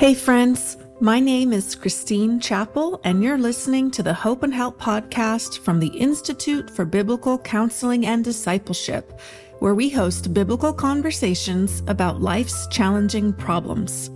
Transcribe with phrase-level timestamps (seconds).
[0.00, 0.78] Hey, friends.
[1.00, 5.78] My name is Christine Chappell, and you're listening to the Hope and Help podcast from
[5.78, 9.20] the Institute for Biblical Counseling and Discipleship,
[9.58, 14.08] where we host biblical conversations about life's challenging problems.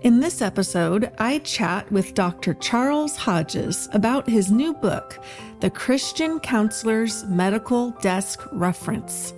[0.00, 2.54] In this episode, I chat with Dr.
[2.54, 5.20] Charles Hodges about his new book,
[5.60, 9.32] The Christian Counselor's Medical Desk Reference.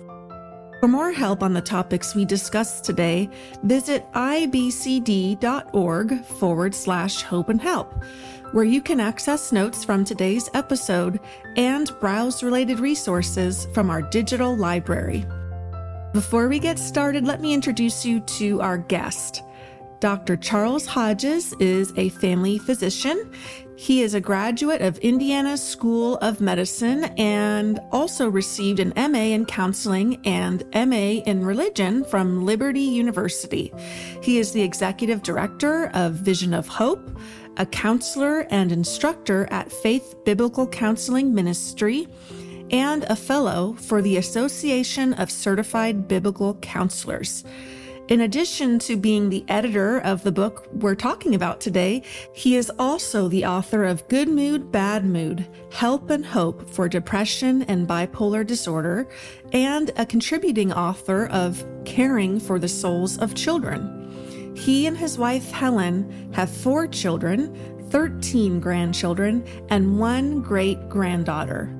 [0.79, 3.31] For more help on the topics we discussed today,
[3.63, 5.45] visit ibcd.org
[6.25, 8.03] forward slash hope and help,
[8.51, 11.19] where you can access notes from today's episode
[11.55, 15.25] and browse related resources from our digital library.
[16.13, 19.41] Before we get started, let me introduce you to our guest.
[19.99, 20.37] Dr.
[20.37, 23.31] Charles Hodges is a family physician.
[23.79, 29.45] He is a graduate of Indiana School of Medicine and also received an MA in
[29.45, 33.71] counseling and MA in religion from Liberty University.
[34.23, 37.07] He is the executive director of Vision of Hope,
[37.57, 42.07] a counselor and instructor at Faith Biblical Counseling Ministry,
[42.71, 47.43] and a fellow for the Association of Certified Biblical Counselors.
[48.09, 52.71] In addition to being the editor of the book we're talking about today, he is
[52.79, 58.47] also the author of Good Mood, Bad Mood Help and Hope for Depression and Bipolar
[58.47, 59.09] Disorder,
[59.51, 64.55] and a contributing author of Caring for the Souls of Children.
[64.55, 67.53] He and his wife Helen have four children,
[67.89, 71.76] 13 grandchildren, and one great granddaughter.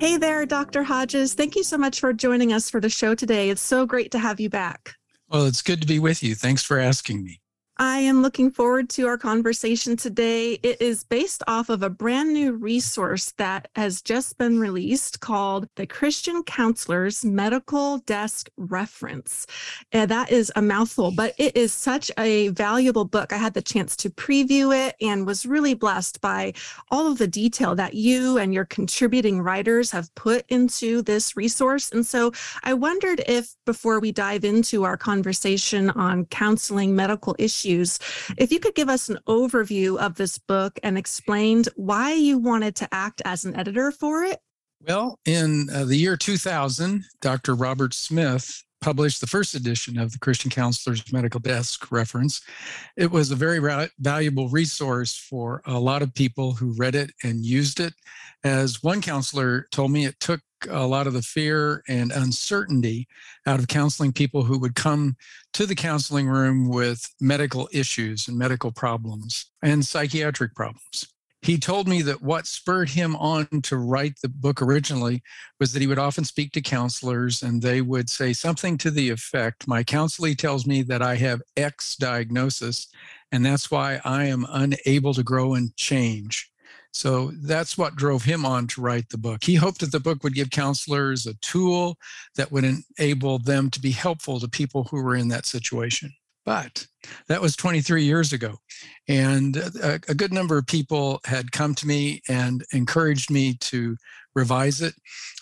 [0.00, 0.82] Hey there, Dr.
[0.82, 1.34] Hodges.
[1.34, 3.48] Thank you so much for joining us for the show today.
[3.48, 4.96] It's so great to have you back.
[5.28, 6.34] Well, it's good to be with you.
[6.34, 7.40] Thanks for asking me.
[7.76, 10.60] I am looking forward to our conversation today.
[10.62, 15.66] It is based off of a brand new resource that has just been released called
[15.74, 19.48] the Christian Counselor's Medical Desk Reference.
[19.90, 23.32] And that is a mouthful, but it is such a valuable book.
[23.32, 26.52] I had the chance to preview it and was really blessed by
[26.92, 31.90] all of the detail that you and your contributing writers have put into this resource.
[31.90, 32.30] And so
[32.62, 37.98] I wondered if, before we dive into our conversation on counseling medical issues, issues.
[38.36, 42.76] If you could give us an overview of this book and explained why you wanted
[42.76, 44.40] to act as an editor for it.
[44.86, 47.54] Well, in uh, the year 2000, Dr.
[47.54, 52.42] Robert Smith published the first edition of the Christian Counselor's Medical Desk reference.
[52.98, 57.10] It was a very ra- valuable resource for a lot of people who read it
[57.22, 57.94] and used it.
[58.42, 63.08] As one counselor told me, it took a lot of the fear and uncertainty
[63.46, 65.16] out of counseling people who would come
[65.52, 71.06] to the counseling room with medical issues and medical problems and psychiatric problems.
[71.44, 75.22] He told me that what spurred him on to write the book originally
[75.60, 79.10] was that he would often speak to counselors and they would say something to the
[79.10, 82.88] effect My counselee tells me that I have X diagnosis,
[83.30, 86.50] and that's why I am unable to grow and change.
[86.94, 89.42] So that's what drove him on to write the book.
[89.42, 91.98] He hoped that the book would give counselors a tool
[92.36, 96.12] that would enable them to be helpful to people who were in that situation.
[96.44, 96.86] But
[97.26, 98.58] that was 23 years ago.
[99.08, 103.96] And a, a, good number of people had come to me and encouraged me to
[104.34, 104.94] revise it.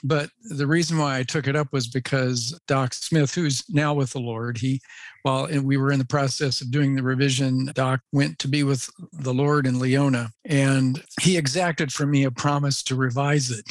[0.05, 4.13] But the reason why I took it up was because Doc Smith, who's now with
[4.13, 4.81] the Lord, he,
[5.23, 8.89] while we were in the process of doing the revision, Doc went to be with
[9.13, 13.65] the Lord in Leona, and he exacted from me a promise to revise it.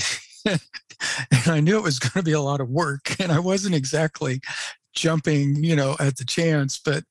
[1.31, 3.75] and I knew it was going to be a lot of work, and I wasn't
[3.75, 4.39] exactly
[4.93, 7.03] jumping, you know, at the chance, but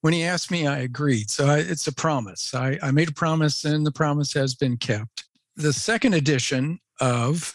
[0.00, 1.30] when he asked me, I agreed.
[1.30, 2.54] So I, it's a promise.
[2.54, 5.24] I, I made a promise, and the promise has been kept.
[5.56, 7.54] The second edition of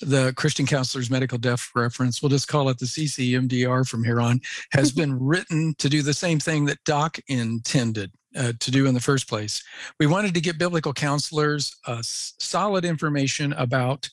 [0.00, 4.40] the Christian Counselor's Medical Desk Reference, we'll just call it the CCMDR from here on,
[4.72, 8.12] has been written to do the same thing that Doc intended.
[8.38, 9.60] Uh, to do in the first place.
[9.98, 14.08] We wanted to get biblical counselors uh, solid information about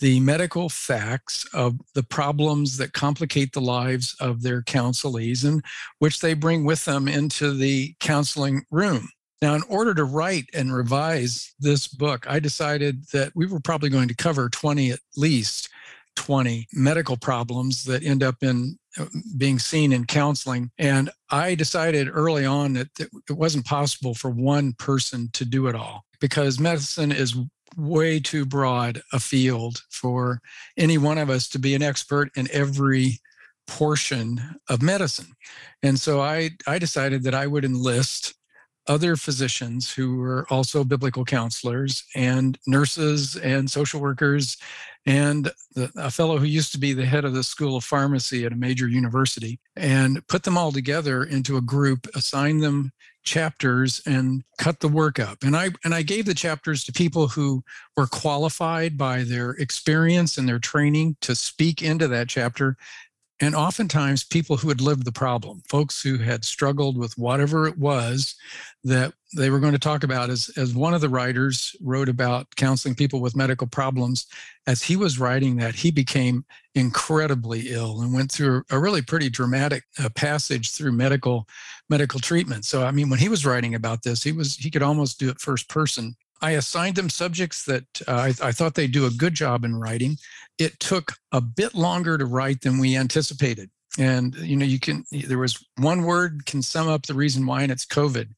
[0.00, 5.62] the medical facts of the problems that complicate the lives of their counselees and
[6.00, 9.08] which they bring with them into the counseling room.
[9.42, 13.88] Now, in order to write and revise this book, I decided that we were probably
[13.88, 15.70] going to cover 20 at least
[16.16, 19.06] 20 medical problems that end up in uh,
[19.36, 20.70] being seen in counseling.
[20.78, 25.74] And I decided early on that it wasn't possible for one person to do it
[25.74, 27.36] all because medicine is
[27.76, 30.40] way too broad a field for
[30.76, 33.20] any one of us to be an expert in every
[33.66, 35.32] portion of medicine.
[35.82, 38.34] And so I, I decided that I would enlist
[38.90, 44.56] other physicians who were also biblical counselors and nurses and social workers
[45.06, 48.44] and the, a fellow who used to be the head of the school of pharmacy
[48.44, 52.90] at a major university and put them all together into a group assign them
[53.22, 55.38] chapters and cut the work up.
[55.44, 57.62] And i and i gave the chapters to people who
[57.96, 62.76] were qualified by their experience and their training to speak into that chapter
[63.40, 67.78] and oftentimes people who had lived the problem folks who had struggled with whatever it
[67.78, 68.34] was
[68.84, 72.54] that they were going to talk about as, as one of the writers wrote about
[72.56, 74.26] counseling people with medical problems
[74.66, 76.44] as he was writing that he became
[76.74, 81.48] incredibly ill and went through a really pretty dramatic uh, passage through medical
[81.88, 82.64] medical treatment.
[82.64, 85.28] So i mean when he was writing about this he was he could almost do
[85.28, 89.10] it first person I assigned them subjects that uh, I, I, thought they'd do a
[89.10, 90.16] good job in writing.
[90.58, 93.70] It took a bit longer to write than we anticipated.
[93.98, 97.62] And you know, you can there was one word can sum up the reason why,
[97.62, 98.28] and it's COVID.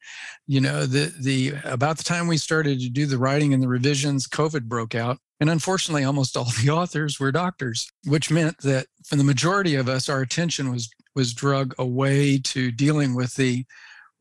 [0.47, 3.69] You know, the the about the time we started to do the writing and the
[3.69, 5.19] revisions, COVID broke out.
[5.41, 9.91] And unfortunately, almost all the authors were doctors, which meant that for the majority of
[9.91, 13.67] us, our attention was was drug away to dealing with the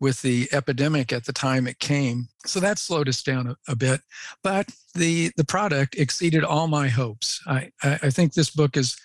[0.02, 2.28] with the epidemic at the time it came.
[2.46, 4.02] So that slowed us down a, a bit.
[4.44, 7.40] But the the product exceeded all my hopes.
[7.48, 8.98] I, I, I think this book is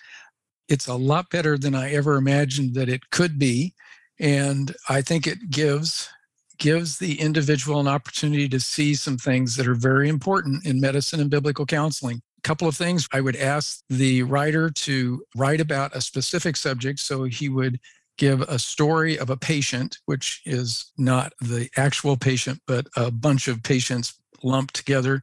[0.67, 3.73] it's a lot better than I ever imagined that it could be.
[4.19, 6.09] And I think it gives
[6.57, 11.19] gives the individual an opportunity to see some things that are very important in medicine
[11.19, 12.19] and biblical counseling.
[12.39, 16.99] A couple of things I would ask the writer to write about a specific subject
[16.99, 17.79] so he would
[18.17, 23.47] give a story of a patient, which is not the actual patient, but a bunch
[23.47, 25.21] of patients lumped together.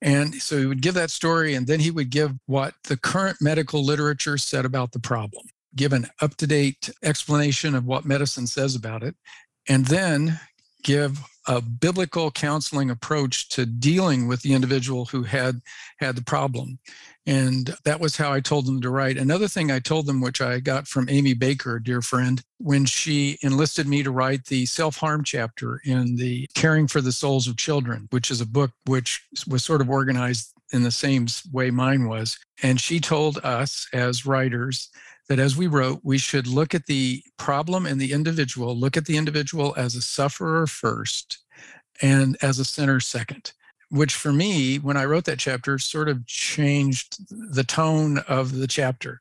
[0.00, 3.38] And so he would give that story, and then he would give what the current
[3.40, 8.46] medical literature said about the problem, give an up to date explanation of what medicine
[8.46, 9.14] says about it,
[9.68, 10.40] and then
[10.82, 15.60] give a biblical counseling approach to dealing with the individual who had
[15.98, 16.78] had the problem
[17.26, 19.16] and that was how I told them to write.
[19.16, 23.38] Another thing I told them, which I got from Amy Baker, dear friend, when she
[23.42, 27.56] enlisted me to write the self harm chapter in the Caring for the Souls of
[27.56, 32.08] Children, which is a book which was sort of organized in the same way mine
[32.08, 32.38] was.
[32.62, 34.88] And she told us as writers
[35.28, 39.06] that as we wrote, we should look at the problem and the individual, look at
[39.06, 41.38] the individual as a sufferer first
[42.00, 43.52] and as a sinner second
[43.92, 48.66] which for me, when I wrote that chapter, sort of changed the tone of the
[48.66, 49.20] chapter.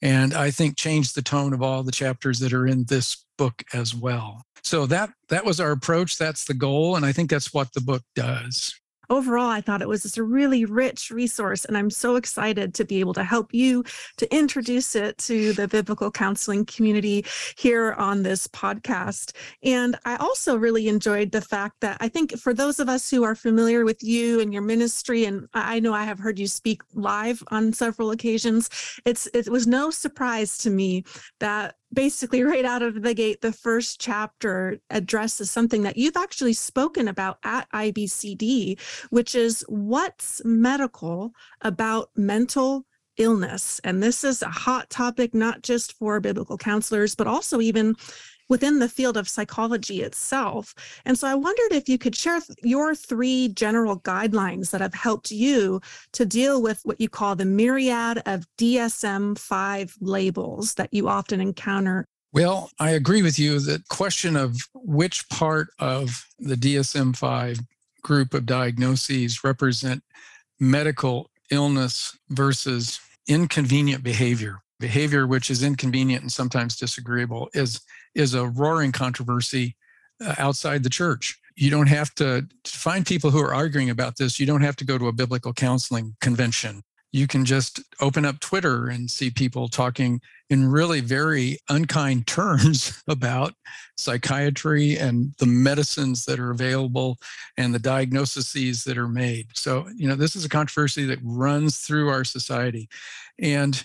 [0.00, 3.64] And I think changed the tone of all the chapters that are in this book
[3.74, 4.44] as well.
[4.62, 6.18] So that that was our approach.
[6.18, 6.94] That's the goal.
[6.94, 8.80] And I think that's what the book does
[9.12, 11.66] overall, I thought it was just a really rich resource.
[11.66, 13.84] And I'm so excited to be able to help you
[14.16, 17.26] to introduce it to the biblical counseling community
[17.56, 19.32] here on this podcast.
[19.62, 23.22] And I also really enjoyed the fact that I think for those of us who
[23.22, 26.80] are familiar with you and your ministry, and I know I have heard you speak
[26.94, 28.70] live on several occasions,
[29.04, 31.04] it's it was no surprise to me
[31.38, 36.52] that basically right out of the gate the first chapter addresses something that you've actually
[36.52, 38.78] spoken about at IBCD
[39.10, 42.86] which is what's medical about mental
[43.16, 43.80] illness?
[43.84, 47.94] And this is a hot topic not just for biblical counselors but also even
[48.48, 50.74] within the field of psychology itself.
[51.04, 55.30] And so I wondered if you could share your three general guidelines that have helped
[55.30, 55.80] you
[56.12, 61.40] to deal with what you call the myriad of DSM 5 labels that you often
[61.40, 62.06] encounter.
[62.32, 63.60] Well, I agree with you.
[63.60, 67.58] The question of which part of the DSM 5
[68.02, 70.02] group of diagnoses represent
[70.58, 77.80] medical illness versus inconvenient behavior behavior which is inconvenient and sometimes disagreeable is
[78.14, 79.76] is a roaring controversy
[80.24, 81.38] uh, outside the church.
[81.56, 84.40] You don't have to, to find people who are arguing about this.
[84.40, 86.82] You don't have to go to a biblical counseling convention.
[87.12, 93.02] You can just open up Twitter and see people talking in really very unkind terms
[93.06, 93.52] about
[93.96, 97.18] psychiatry and the medicines that are available
[97.58, 99.48] and the diagnoses that are made.
[99.54, 102.88] So, you know, this is a controversy that runs through our society.
[103.38, 103.84] And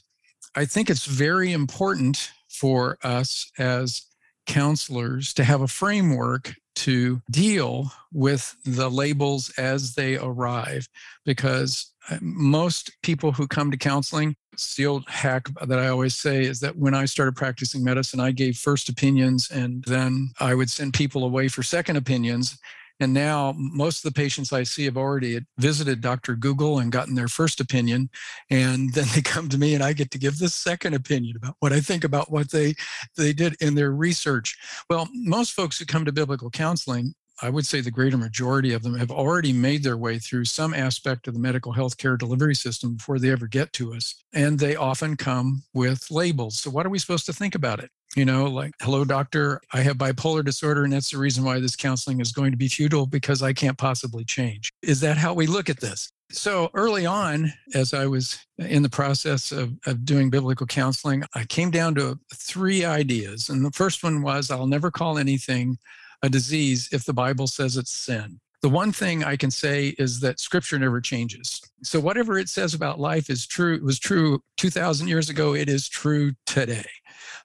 [0.56, 4.06] I think it's very important for us as
[4.48, 10.88] counselors to have a framework to deal with the labels as they arrive
[11.26, 14.36] because uh, most people who come to counseling
[14.76, 18.32] the old hack that I always say is that when I started practicing medicine, I
[18.32, 22.58] gave first opinions and then I would send people away for second opinions.
[23.00, 26.36] And now most of the patients I see have already visited Dr.
[26.36, 28.10] Google and gotten their first opinion.
[28.50, 31.56] And then they come to me and I get to give the second opinion about
[31.60, 32.76] what I think about what they,
[33.16, 34.58] they did in their research.
[34.90, 38.82] Well, most folks who come to biblical counseling I would say the greater majority of
[38.82, 42.56] them have already made their way through some aspect of the medical health care delivery
[42.56, 44.16] system before they ever get to us.
[44.34, 46.60] And they often come with labels.
[46.60, 47.92] So, what are we supposed to think about it?
[48.18, 51.76] You know, like, hello, doctor, I have bipolar disorder, and that's the reason why this
[51.76, 54.72] counseling is going to be futile because I can't possibly change.
[54.82, 56.12] Is that how we look at this?
[56.32, 61.46] So early on, as I was in the process of, of doing biblical counseling, I
[61.46, 63.50] came down to three ideas.
[63.50, 65.78] And the first one was I'll never call anything
[66.24, 68.40] a disease if the Bible says it's sin.
[68.64, 71.62] The one thing I can say is that scripture never changes.
[71.84, 75.70] So whatever it says about life is true, it was true 2000 years ago, it
[75.70, 76.88] is true today.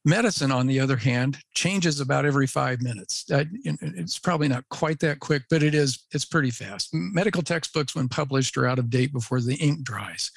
[0.05, 3.25] Medicine, on the other hand, changes about every five minutes.
[3.29, 6.07] It's probably not quite that quick, but it is.
[6.11, 6.93] It's pretty fast.
[6.93, 10.33] Medical textbooks, when published, are out of date before the ink dries.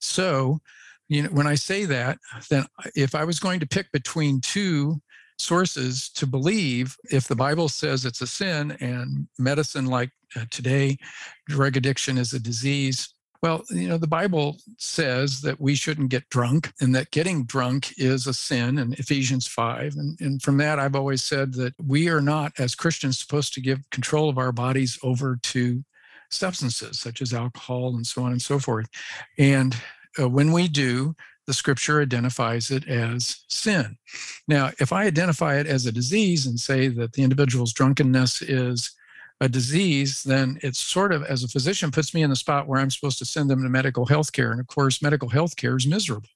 [0.00, 0.60] So,
[1.08, 2.18] you know, when I say that,
[2.50, 2.66] then
[2.96, 5.00] if I was going to pick between two
[5.38, 10.96] sources to believe if the Bible says it's a sin and medicine like uh, today,
[11.46, 13.13] drug addiction is a disease,
[13.44, 17.92] well, you know, the Bible says that we shouldn't get drunk and that getting drunk
[17.98, 19.96] is a sin in Ephesians 5.
[19.96, 23.60] And, and from that, I've always said that we are not, as Christians, supposed to
[23.60, 25.84] give control of our bodies over to
[26.30, 28.86] substances such as alcohol and so on and so forth.
[29.36, 29.76] And
[30.18, 31.14] uh, when we do,
[31.46, 33.98] the scripture identifies it as sin.
[34.48, 38.94] Now, if I identify it as a disease and say that the individual's drunkenness is
[39.44, 42.80] a disease, then it's sort of, as a physician, puts me in the spot where
[42.80, 44.50] I'm supposed to send them to medical health care.
[44.50, 46.30] And of course, medical health care is miserable.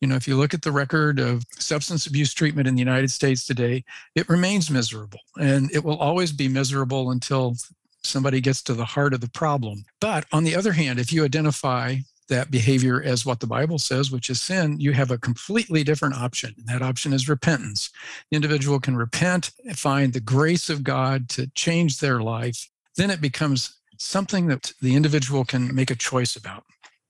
[0.00, 3.10] You know, if you look at the record of substance abuse treatment in the United
[3.10, 3.84] States today,
[4.14, 7.56] it remains miserable and it will always be miserable until
[8.02, 9.84] somebody gets to the heart of the problem.
[10.00, 11.96] But on the other hand, if you identify
[12.28, 16.14] that behavior as what the Bible says, which is sin, you have a completely different
[16.14, 16.54] option.
[16.58, 17.90] And that option is repentance.
[18.30, 22.68] The individual can repent find the grace of God to change their life.
[22.96, 26.64] Then it becomes something that the individual can make a choice about.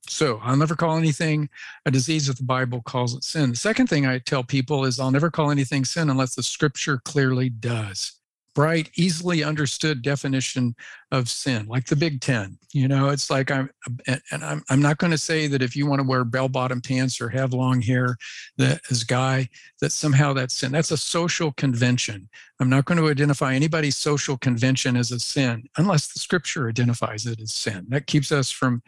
[0.07, 1.49] So I'll never call anything
[1.85, 3.49] a disease if the Bible calls it sin.
[3.49, 7.01] The second thing I tell people is I'll never call anything sin unless the scripture
[7.03, 8.13] clearly does
[8.57, 10.75] bright, easily understood definition
[11.11, 12.57] of sin, like the Big Ten.
[12.73, 13.69] You know, it's like I'm,
[14.07, 16.81] and I'm, I'm not going to say that if you want to wear bell bottom
[16.81, 18.17] pants or have long hair
[18.57, 19.47] that as guy,
[19.79, 20.71] that somehow that's sin.
[20.71, 22.29] That's a social convention.
[22.59, 27.27] I'm not going to identify anybody's social convention as a sin unless the scripture identifies
[27.27, 27.85] it as sin.
[27.89, 28.81] That keeps us from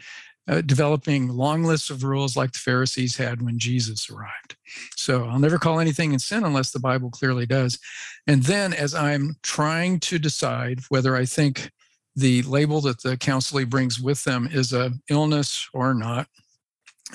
[0.49, 4.55] uh, developing long lists of rules like the Pharisees had when Jesus arrived.
[4.95, 7.77] So I'll never call anything in sin unless the Bible clearly does.
[8.25, 11.71] And then as I'm trying to decide whether I think
[12.15, 16.27] the label that the counselee brings with them is a illness or not,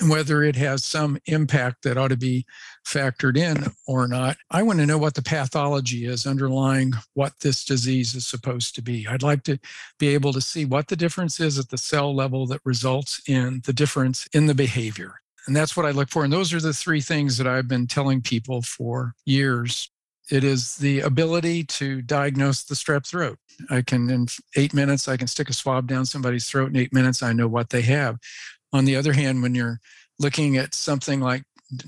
[0.07, 2.45] whether it has some impact that ought to be
[2.85, 4.37] factored in or not.
[4.51, 8.81] I want to know what the pathology is underlying what this disease is supposed to
[8.81, 9.07] be.
[9.07, 9.57] I'd like to
[9.97, 13.61] be able to see what the difference is at the cell level that results in
[13.65, 15.21] the difference in the behavior.
[15.47, 16.23] And that's what I look for.
[16.23, 19.89] And those are the three things that I've been telling people for years.
[20.31, 23.37] It is the ability to diagnose the strep throat.
[23.69, 26.71] I can, in eight minutes, I can stick a swab down somebody's throat.
[26.71, 28.17] In eight minutes, I know what they have.
[28.75, 29.79] On the other hand, when you're
[30.19, 31.43] looking at something like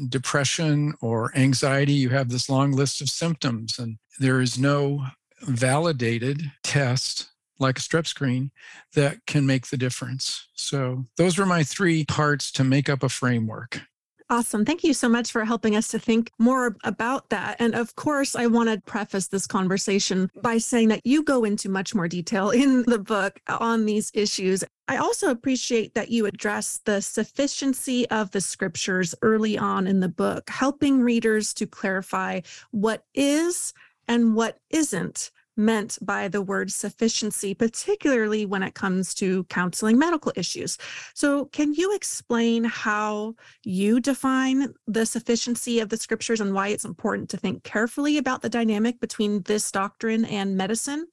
[0.08, 5.08] depression or anxiety, you have this long list of symptoms, and there is no
[5.42, 7.28] validated test
[7.60, 8.52] like a strep screen
[8.96, 10.48] that can make the difference.
[10.54, 13.82] So, those were my three parts to make up a framework.
[14.30, 14.66] Awesome.
[14.66, 17.56] Thank you so much for helping us to think more about that.
[17.60, 21.70] And of course, I want to preface this conversation by saying that you go into
[21.70, 24.66] much more detail in the book on these issues.
[24.90, 30.10] I also appreciate that you address the sufficiency of the scriptures early on in the
[30.10, 32.42] book, helping readers to clarify
[32.72, 33.74] what is
[34.10, 40.32] and what isn't meant by the word sufficiency, particularly when it comes to counseling medical
[40.36, 40.78] issues.
[41.14, 46.86] So, can you explain how you define the sufficiency of the scriptures and why it's
[46.86, 51.08] important to think carefully about the dynamic between this doctrine and medicine?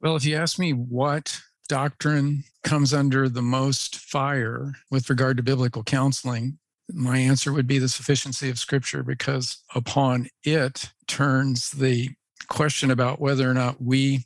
[0.00, 5.42] Well, if you ask me what doctrine comes under the most fire with regard to
[5.42, 6.58] biblical counseling,
[6.92, 12.10] my answer would be the sufficiency of scripture because upon it turns the
[12.48, 14.24] question about whether or not we,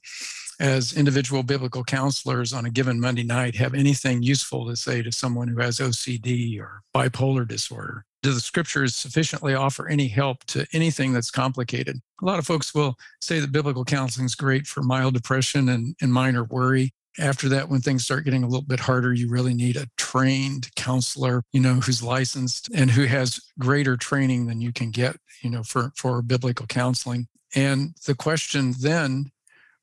[0.60, 5.12] as individual biblical counselors on a given Monday night, have anything useful to say to
[5.12, 8.04] someone who has OCD or bipolar disorder.
[8.22, 12.00] Do the scriptures sufficiently offer any help to anything that's complicated?
[12.20, 15.94] A lot of folks will say that biblical counseling is great for mild depression and,
[16.02, 19.54] and minor worry after that when things start getting a little bit harder you really
[19.54, 24.72] need a trained counselor you know who's licensed and who has greater training than you
[24.72, 29.30] can get you know for for biblical counseling and the question then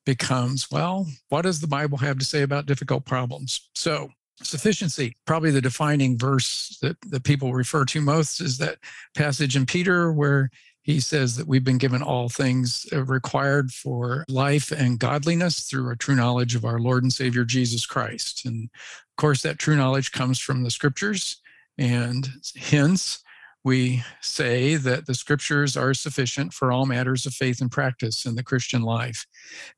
[0.04, 3.68] becomes well, what does the Bible have to say about difficult problems?
[3.74, 4.10] So,
[4.42, 8.78] sufficiency, probably the defining verse that, that people refer to most is that
[9.14, 10.50] passage in Peter where
[10.86, 15.96] he says that we've been given all things required for life and godliness through a
[15.96, 18.46] true knowledge of our Lord and Savior Jesus Christ.
[18.46, 21.38] And of course, that true knowledge comes from the scriptures.
[21.76, 23.24] And hence,
[23.66, 28.36] we say that the scriptures are sufficient for all matters of faith and practice in
[28.36, 29.26] the Christian life.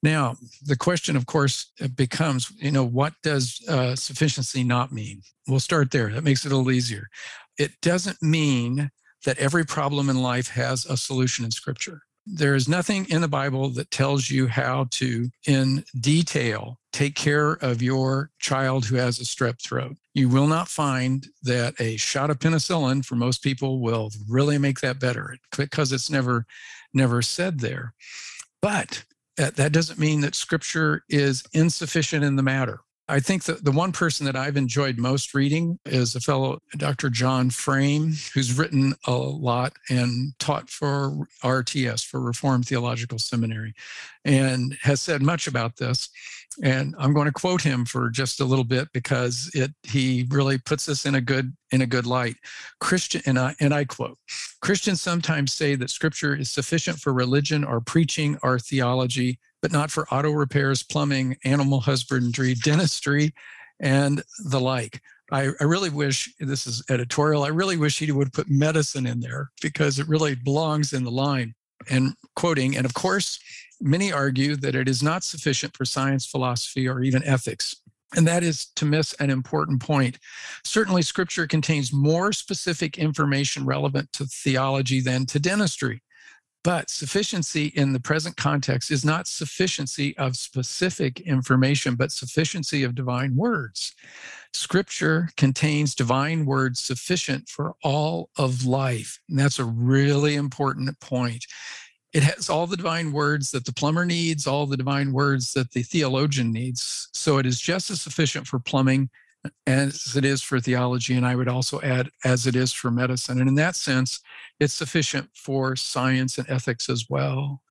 [0.03, 5.23] Now, the question, of course, becomes, you know, what does uh, sufficiency not mean?
[5.47, 6.13] We'll start there.
[6.13, 7.09] That makes it a little easier.
[7.59, 8.91] It doesn't mean
[9.25, 12.03] that every problem in life has a solution in scripture.
[12.27, 17.53] There is nothing in the Bible that tells you how to, in detail, take care
[17.53, 19.97] of your child who has a strep throat.
[20.15, 24.81] You will not find that a shot of penicillin for most people will really make
[24.81, 26.45] that better because it's never,
[26.93, 27.95] never said there.
[28.61, 29.05] But
[29.39, 32.81] uh, that doesn't mean that scripture is insufficient in the matter.
[33.11, 37.09] I think that the one person that I've enjoyed most reading is a fellow, Dr.
[37.09, 43.73] John Frame, who's written a lot and taught for RTS, for Reformed Theological Seminary,
[44.27, 46.11] and has said much about this.
[46.63, 50.59] And I'm going to quote him for just a little bit because it he really
[50.59, 52.37] puts us in a good in a good light.
[52.81, 54.19] Christian and I and I quote,
[54.61, 59.91] Christians sometimes say that scripture is sufficient for religion or preaching or theology but not
[59.91, 63.35] for auto repairs, plumbing, animal husbandry, dentistry,
[63.81, 65.01] and the like.
[65.31, 67.45] I, I, really wish this is editorial.
[67.45, 71.11] I really wish he would put medicine in there because it really belongs in the
[71.11, 71.55] line.
[71.91, 73.39] And quoting, and of course,
[73.81, 77.77] many argue that it is not sufficient for science, philosophy, or even ethics.
[78.17, 80.19] And that is to miss an important point.
[80.65, 86.03] Certainly, scripture contains more specific information relevant to theology than to dentistry.
[86.69, 92.95] But sufficiency in the present context is not sufficiency of specific information, but sufficiency of
[92.95, 93.95] divine words.
[94.53, 99.19] Scripture contains divine words sufficient for all of life.
[99.31, 101.47] And that's a really important point.
[102.13, 105.73] It has all the divine words that the plumber needs, all the divine words that
[105.73, 107.09] the theologian needs.
[107.15, 109.09] So it is just as sufficient for plumbing
[109.67, 111.15] as it is for theology.
[111.15, 113.41] And I would also add, as it is for medicine.
[113.41, 114.21] And in that sense,
[114.59, 117.63] it's sufficient for science and ethics as well.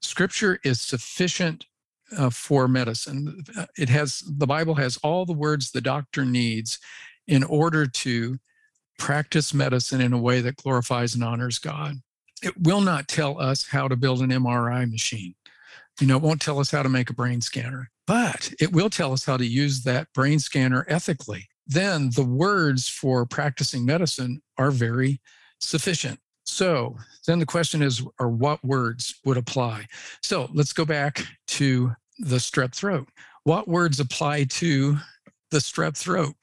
[0.00, 1.66] Scripture is sufficient
[2.16, 3.44] uh, for medicine.
[3.76, 6.78] It has, the Bible has all the words the doctor needs
[7.26, 8.38] in order to
[8.98, 11.96] practice medicine in a way that glorifies and honors God.
[12.42, 15.34] It will not tell us how to build an MRI machine.
[16.00, 18.90] You know, it won't tell us how to make a brain scanner but it will
[18.90, 21.48] tell us how to use that brain scanner ethically.
[21.66, 25.20] Then the words for practicing medicine are very
[25.60, 26.18] sufficient.
[26.44, 29.86] So then the question is, are what words would apply?
[30.22, 33.08] So let's go back to the strep throat.
[33.44, 34.96] What words apply to
[35.50, 36.34] the strep throat?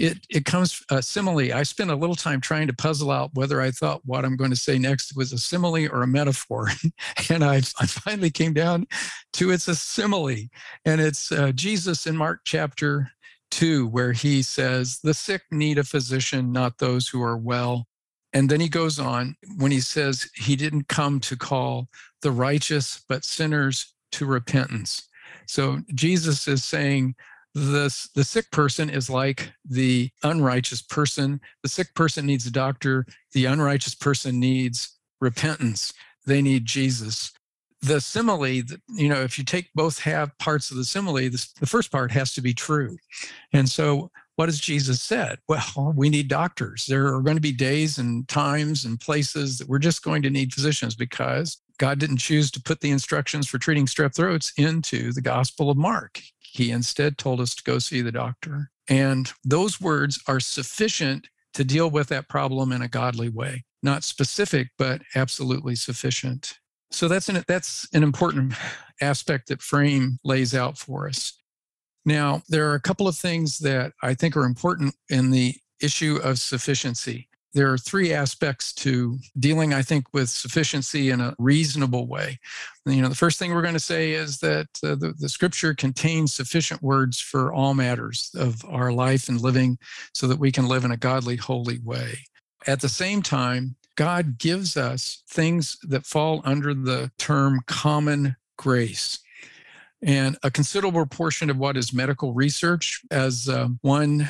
[0.00, 1.52] It it comes uh, simile.
[1.52, 4.50] I spent a little time trying to puzzle out whether I thought what I'm going
[4.50, 6.68] to say next was a simile or a metaphor,
[7.30, 8.86] and I, I finally came down
[9.34, 10.48] to it's a simile,
[10.84, 13.10] and it's uh, Jesus in Mark chapter
[13.50, 17.86] two where he says, "The sick need a physician, not those who are well."
[18.32, 21.88] And then he goes on when he says he didn't come to call
[22.20, 25.08] the righteous, but sinners to repentance.
[25.46, 27.14] So Jesus is saying
[27.54, 31.40] the, the sick person is like the unrighteous person.
[31.62, 33.06] The sick person needs a doctor.
[33.32, 35.92] The unrighteous person needs repentance.
[36.26, 37.32] They need Jesus.
[37.80, 41.66] The simile, you know, if you take both half parts of the simile, the, the
[41.66, 42.96] first part has to be true.
[43.52, 45.38] And so, what has Jesus said?
[45.48, 46.86] Well, we need doctors.
[46.86, 50.30] There are going to be days and times and places that we're just going to
[50.30, 55.12] need physicians because God didn't choose to put the instructions for treating strep throats into
[55.12, 56.20] the Gospel of Mark.
[56.52, 58.70] He instead told us to go see the doctor.
[58.88, 63.64] And those words are sufficient to deal with that problem in a godly way.
[63.82, 66.54] Not specific, but absolutely sufficient.
[66.90, 68.54] So that's an, that's an important
[69.00, 71.34] aspect that Frame lays out for us.
[72.04, 76.18] Now, there are a couple of things that I think are important in the issue
[76.22, 82.06] of sufficiency there are three aspects to dealing, I think, with sufficiency in a reasonable
[82.06, 82.38] way.
[82.84, 85.74] You know, the first thing we're going to say is that uh, the, the scripture
[85.74, 89.78] contains sufficient words for all matters of our life and living
[90.12, 92.18] so that we can live in a godly, holy way.
[92.66, 99.18] At the same time, God gives us things that fall under the term common grace.
[100.02, 104.28] And a considerable portion of what is medical research, as um, one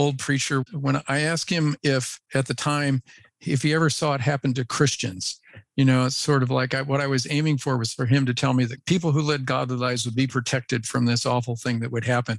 [0.00, 3.02] old preacher, when I asked him if at the time
[3.40, 5.40] if he ever saw it happen to Christians.
[5.76, 8.26] You know, it's sort of like I, what I was aiming for was for him
[8.26, 11.56] to tell me that people who led godly lives would be protected from this awful
[11.56, 12.38] thing that would happen.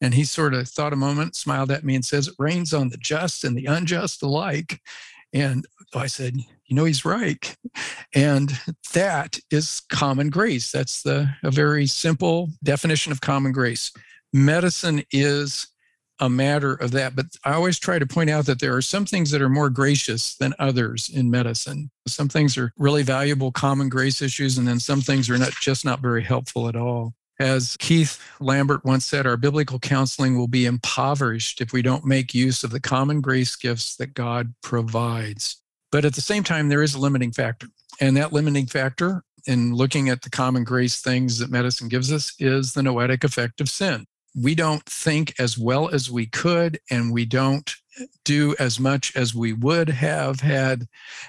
[0.00, 2.90] And he sort of thought a moment, smiled at me, and says, It rains on
[2.90, 4.80] the just and the unjust alike.
[5.32, 7.56] And I said, You know, he's right.
[8.14, 8.52] And
[8.92, 10.70] that is common grace.
[10.70, 13.90] That's the a very simple definition of common grace.
[14.32, 15.68] Medicine is
[16.20, 17.14] a matter of that.
[17.14, 19.70] But I always try to point out that there are some things that are more
[19.70, 21.90] gracious than others in medicine.
[22.06, 25.84] Some things are really valuable common grace issues, and then some things are not just
[25.84, 27.14] not very helpful at all.
[27.38, 32.32] As Heath Lambert once said, our biblical counseling will be impoverished if we don't make
[32.32, 35.60] use of the common grace gifts that God provides.
[35.92, 37.68] But at the same time, there is a limiting factor.
[38.00, 42.34] And that limiting factor in looking at the common grace things that medicine gives us
[42.38, 47.12] is the noetic effect of sin we don't think as well as we could, and
[47.12, 47.74] we don't
[48.24, 50.86] do as much as we would have had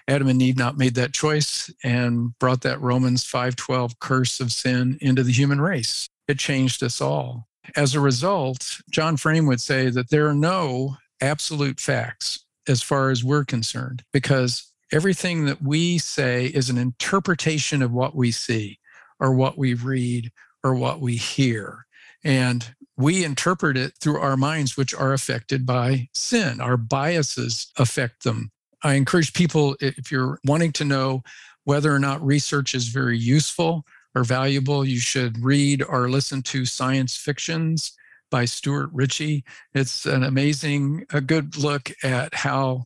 [0.07, 4.97] Adam and Eve not made that choice and brought that Romans 5:12 curse of sin
[4.99, 6.09] into the human race.
[6.27, 7.47] It changed us all.
[7.75, 13.09] As a result, John Frame would say that there are no absolute facts as far
[13.09, 18.79] as we're concerned because everything that we say is an interpretation of what we see
[19.19, 20.31] or what we read
[20.63, 21.85] or what we hear.
[22.23, 26.59] And we interpret it through our minds, which are affected by sin.
[26.59, 28.51] Our biases affect them.
[28.83, 31.23] I encourage people, if you're wanting to know
[31.63, 36.65] whether or not research is very useful or valuable, you should read or listen to
[36.65, 37.93] science fictions
[38.31, 39.43] by Stuart Ritchie.
[39.73, 42.85] It's an amazing, a good look at how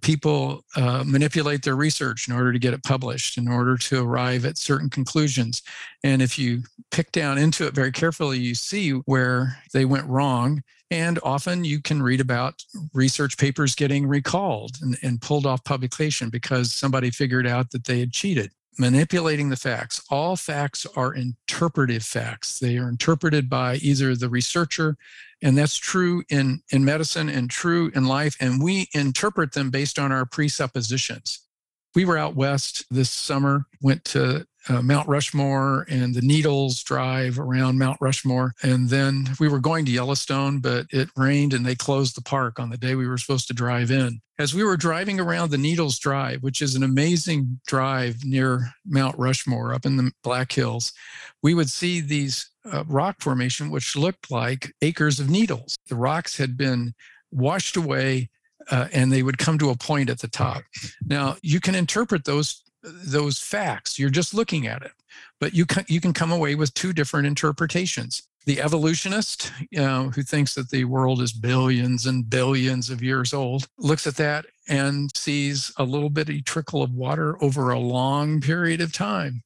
[0.00, 4.44] people uh, manipulate their research in order to get it published, in order to arrive
[4.44, 5.62] at certain conclusions.
[6.04, 10.62] And if you pick down into it very carefully, you see where they went wrong.
[10.92, 16.30] And often you can read about research papers getting recalled and, and pulled off publication
[16.30, 20.02] because somebody figured out that they had cheated manipulating the facts.
[20.10, 22.58] All facts are interpretive facts.
[22.58, 24.96] They are interpreted by either the researcher
[25.42, 28.36] and that's true in, in medicine and true in life.
[28.40, 31.40] And we interpret them based on our presuppositions.
[31.94, 37.38] We were out west this summer, went to uh, Mount Rushmore and the Needles Drive
[37.38, 38.52] around Mount Rushmore.
[38.62, 42.58] And then we were going to Yellowstone, but it rained and they closed the park
[42.60, 44.20] on the day we were supposed to drive in.
[44.38, 49.18] As we were driving around the Needles Drive, which is an amazing drive near Mount
[49.18, 50.92] Rushmore up in the Black Hills,
[51.42, 55.76] we would see these uh, rock formation, which looked like acres of needles.
[55.88, 56.94] The rocks had been
[57.30, 58.30] washed away
[58.70, 60.62] uh, and they would come to a point at the top.
[61.06, 63.98] Now, you can interpret those those facts.
[63.98, 64.92] You're just looking at it,
[65.38, 68.22] but you can you can come away with two different interpretations.
[68.46, 74.06] The evolutionist, who thinks that the world is billions and billions of years old, looks
[74.06, 78.92] at that and sees a little bitty trickle of water over a long period of
[78.92, 79.42] time.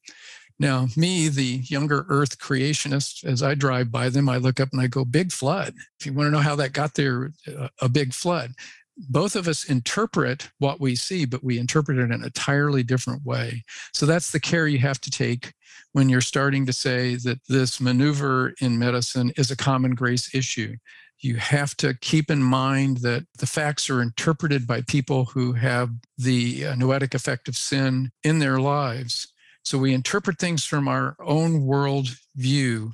[0.61, 4.81] Now, me, the younger Earth creationist, as I drive by them, I look up and
[4.81, 5.75] I go, big flood.
[5.99, 8.53] If you want to know how that got there, uh, a big flood.
[8.97, 13.25] Both of us interpret what we see, but we interpret it in an entirely different
[13.25, 13.65] way.
[13.93, 15.53] So that's the care you have to take
[15.93, 20.77] when you're starting to say that this maneuver in medicine is a common grace issue.
[21.21, 25.91] You have to keep in mind that the facts are interpreted by people who have
[26.19, 29.29] the uh, noetic effect of sin in their lives
[29.65, 32.93] so we interpret things from our own world view.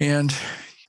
[0.00, 0.34] And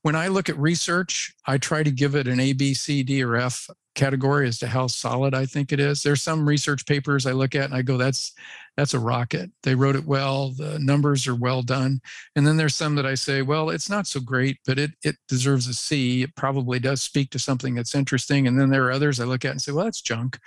[0.01, 3.23] when I look at research, I try to give it an A, B, C, D,
[3.23, 6.03] or F category as to how solid I think it is.
[6.03, 8.33] There's some research papers I look at and I go, that's
[8.77, 9.51] that's a rocket.
[9.63, 10.51] They wrote it well.
[10.51, 12.01] The numbers are well done.
[12.35, 15.15] And then there's some that I say, well, it's not so great, but it it
[15.27, 16.23] deserves a C.
[16.23, 18.47] It probably does speak to something that's interesting.
[18.47, 20.37] And then there are others I look at and say, well, that's junk.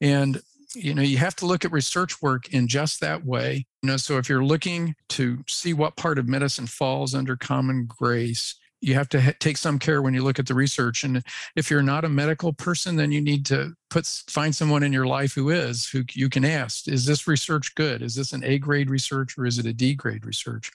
[0.00, 0.40] And
[0.74, 3.98] you know you have to look at research work in just that way you know
[3.98, 8.94] so if you're looking to see what part of medicine falls under common grace you
[8.94, 11.22] have to ha- take some care when you look at the research and
[11.56, 15.06] if you're not a medical person then you need to put find someone in your
[15.06, 18.02] life who is who you can ask is this research good?
[18.02, 20.72] Is this an a grade research or is it a d grade research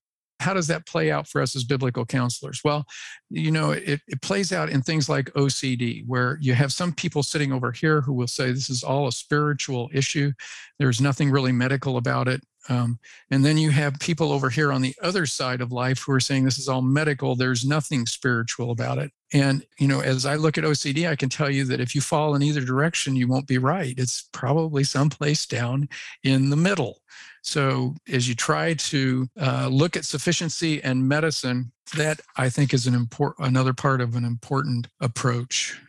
[0.48, 2.62] how does that play out for us as biblical counselors?
[2.64, 2.86] Well,
[3.30, 7.22] you know, it, it plays out in things like OCD, where you have some people
[7.22, 10.32] sitting over here who will say this is all a spiritual issue.
[10.80, 12.42] There's nothing really medical about it.
[12.70, 16.14] Um, and then you have people over here on the other side of life who
[16.14, 17.36] are saying this is all medical.
[17.36, 19.12] There's nothing spiritual about it.
[19.34, 22.00] And, you know, as I look at OCD, I can tell you that if you
[22.00, 23.94] fall in either direction, you won't be right.
[23.98, 25.90] It's probably someplace down
[26.24, 27.02] in the middle.
[27.48, 32.88] So as you try to uh, look at sufficiency and medicine, that I think is
[32.88, 35.80] an important another part of an important approach.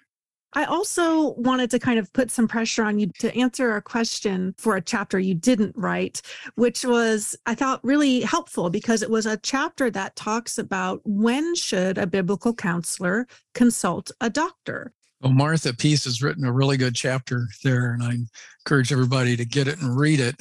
[0.53, 4.55] I also wanted to kind of put some pressure on you to answer a question
[4.57, 6.23] for a chapter you didn't write,
[6.55, 11.57] which was, I thought, really helpful because it was a chapter that talks about when
[11.57, 14.93] should a biblical counselor consult a doctor.
[15.21, 18.17] Well, Martha Peace has written a really good chapter there, and I
[18.65, 20.37] encourage everybody to get it and read it.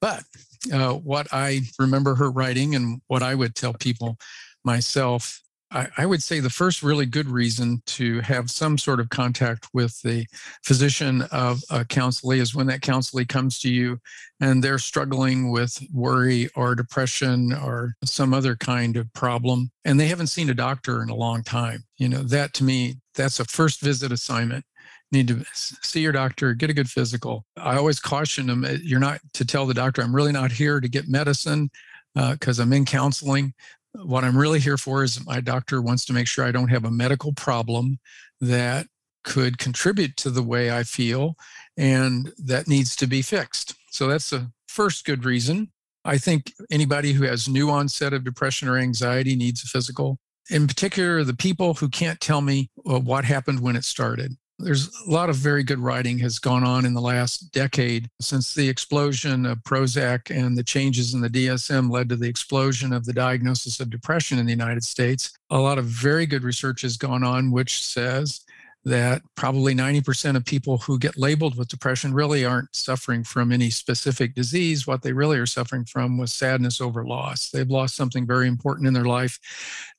[0.00, 0.24] But
[0.72, 4.18] uh, what I remember her writing and what I would tell people
[4.64, 9.08] myself I, I would say the first really good reason to have some sort of
[9.08, 10.26] contact with the
[10.64, 13.98] physician of a counselee is when that counselee comes to you
[14.40, 20.08] and they're struggling with worry or depression or some other kind of problem and they
[20.08, 21.84] haven't seen a doctor in a long time.
[21.96, 24.64] You know, that to me, that's a first visit assignment
[25.12, 27.44] need to see your doctor, get a good physical.
[27.56, 30.80] I always caution them eh, you're not to tell the doctor, I'm really not here
[30.80, 31.70] to get medicine
[32.14, 33.54] because uh, I'm in counseling
[33.94, 36.84] what I'm really here for is my doctor wants to make sure I don't have
[36.84, 37.98] a medical problem
[38.40, 38.86] that
[39.24, 41.36] could contribute to the way I feel
[41.76, 43.74] and that needs to be fixed.
[43.90, 45.70] So that's the first good reason.
[46.04, 50.18] I think anybody who has new onset of depression or anxiety needs a physical.
[50.50, 54.90] In particular, the people who can't tell me uh, what happened when it started there's
[55.06, 58.68] a lot of very good writing has gone on in the last decade since the
[58.68, 63.12] explosion of Prozac and the changes in the DSM led to the explosion of the
[63.12, 65.32] diagnosis of depression in the United States.
[65.50, 68.42] A lot of very good research has gone on, which says
[68.84, 73.70] that probably 90% of people who get labeled with depression really aren't suffering from any
[73.70, 74.86] specific disease.
[74.86, 77.50] What they really are suffering from was sadness over loss.
[77.50, 79.38] They've lost something very important in their life.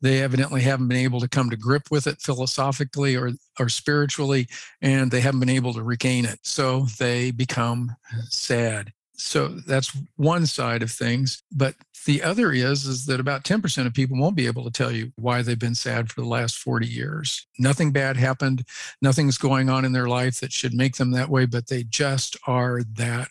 [0.02, 4.48] They evidently haven't been able to come to grip with it philosophically or, or spiritually,
[4.82, 6.40] and they haven't been able to regain it.
[6.44, 7.96] So they become
[8.30, 8.92] sad.
[9.16, 11.44] So that's one side of things.
[11.52, 14.92] But the other is is that about 10% of people won't be able to tell
[14.92, 17.48] you why they've been sad for the last 40 years.
[17.60, 18.66] Nothing bad happened,
[19.02, 22.38] nothing's going on in their life that should make them that way, but they just
[22.48, 23.30] are that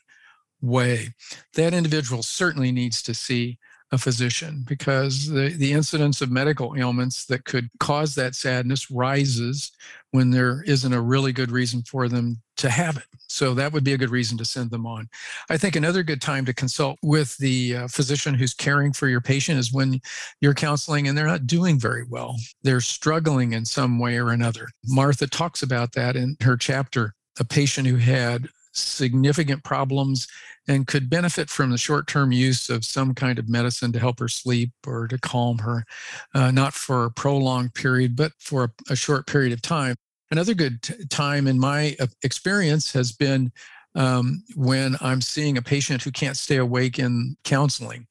[0.60, 1.14] way.
[1.54, 3.58] That individual certainly needs to see
[3.92, 9.70] a physician because the, the incidence of medical ailments that could cause that sadness rises
[10.12, 13.04] when there isn't a really good reason for them to have it.
[13.28, 15.08] So that would be a good reason to send them on.
[15.50, 19.20] I think another good time to consult with the uh, physician who's caring for your
[19.20, 20.00] patient is when
[20.40, 22.36] you're counseling and they're not doing very well.
[22.62, 24.68] They're struggling in some way or another.
[24.86, 27.14] Martha talks about that in her chapter.
[27.40, 30.26] A patient who had significant problems
[30.68, 34.18] and could benefit from the short term use of some kind of medicine to help
[34.18, 35.84] her sleep or to calm her,
[36.34, 39.94] uh, not for a prolonged period, but for a, a short period of time.
[40.30, 43.52] Another good t- time in my uh, experience has been
[43.94, 48.06] um, when I'm seeing a patient who can't stay awake in counseling.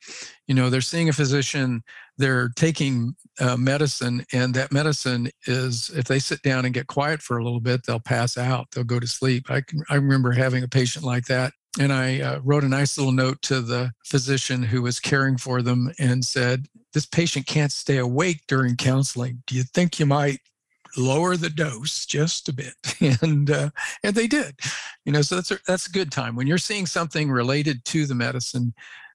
[0.47, 1.83] You know, they're seeing a physician,
[2.17, 7.21] they're taking uh, medicine, and that medicine is, if they sit down and get quiet
[7.21, 9.49] for a little bit, they'll pass out, they'll go to sleep.
[9.49, 11.53] I can, I remember having a patient like that.
[11.79, 15.61] And I uh, wrote a nice little note to the physician who was caring for
[15.61, 19.41] them and said, This patient can't stay awake during counseling.
[19.47, 20.39] Do you think you might
[20.97, 22.73] lower the dose just a bit
[23.21, 23.69] and uh,
[24.03, 24.53] and they did
[25.05, 28.05] you know so that's a, that's a good time when you're seeing something related to
[28.05, 28.73] the medicine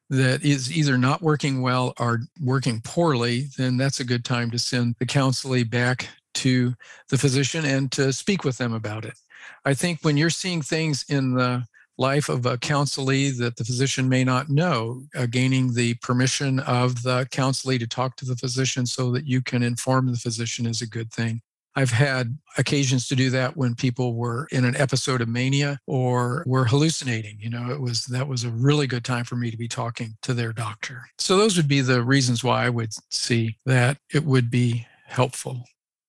[0.09, 4.59] that is either not working well or working poorly then that's a good time to
[4.59, 6.75] send the counselee back to
[7.09, 9.19] the physician and to speak with them about it
[9.65, 11.65] i think when you're seeing things in the
[11.99, 17.03] life of a counselee that the physician may not know, uh, gaining the permission of
[17.03, 20.83] the counselee to talk to the physician so that you can inform the physician is
[20.83, 21.41] a good thing.
[21.77, 26.43] I've had occasions to do that when people were in an episode of mania or
[26.47, 27.37] were hallucinating.
[27.39, 30.17] You know, it was that was a really good time for me to be talking
[30.23, 31.07] to their doctor.
[31.19, 35.65] So those would be the reasons why I would see that it would be helpful.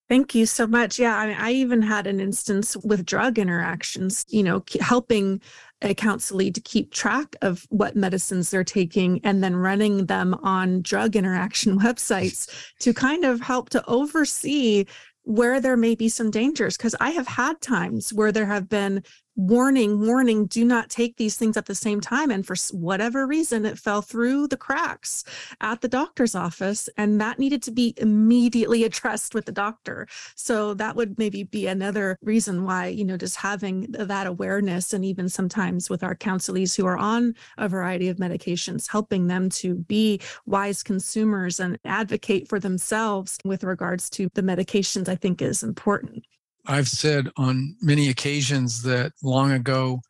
[0.09, 0.97] Thank you so much.
[0.97, 5.41] Yeah, I, mean, I even had an instance with drug interactions, you know, helping
[5.81, 10.81] a counselee to keep track of what medicines they're taking and then running them on
[10.81, 12.49] drug interaction websites
[12.79, 14.85] to kind of help to oversee
[15.27, 19.03] where there may be some dangers because I have had times where there have been
[19.37, 22.31] warning, warning, do not take these things at the same time.
[22.31, 25.23] And for whatever reason, it fell through the cracks
[25.61, 30.07] at the doctor's office, and that needed to be immediately addressed with the doctor.
[30.35, 35.05] So that would maybe be another reason why, you know, just having that awareness, and
[35.05, 39.75] even sometimes with our counselees who are on a variety of medications, helping them to
[39.75, 45.61] be wise consumers and advocate for themselves with regards to the medications, I think is
[45.61, 46.25] important.
[46.67, 50.01] I've said on many occasions that long ago,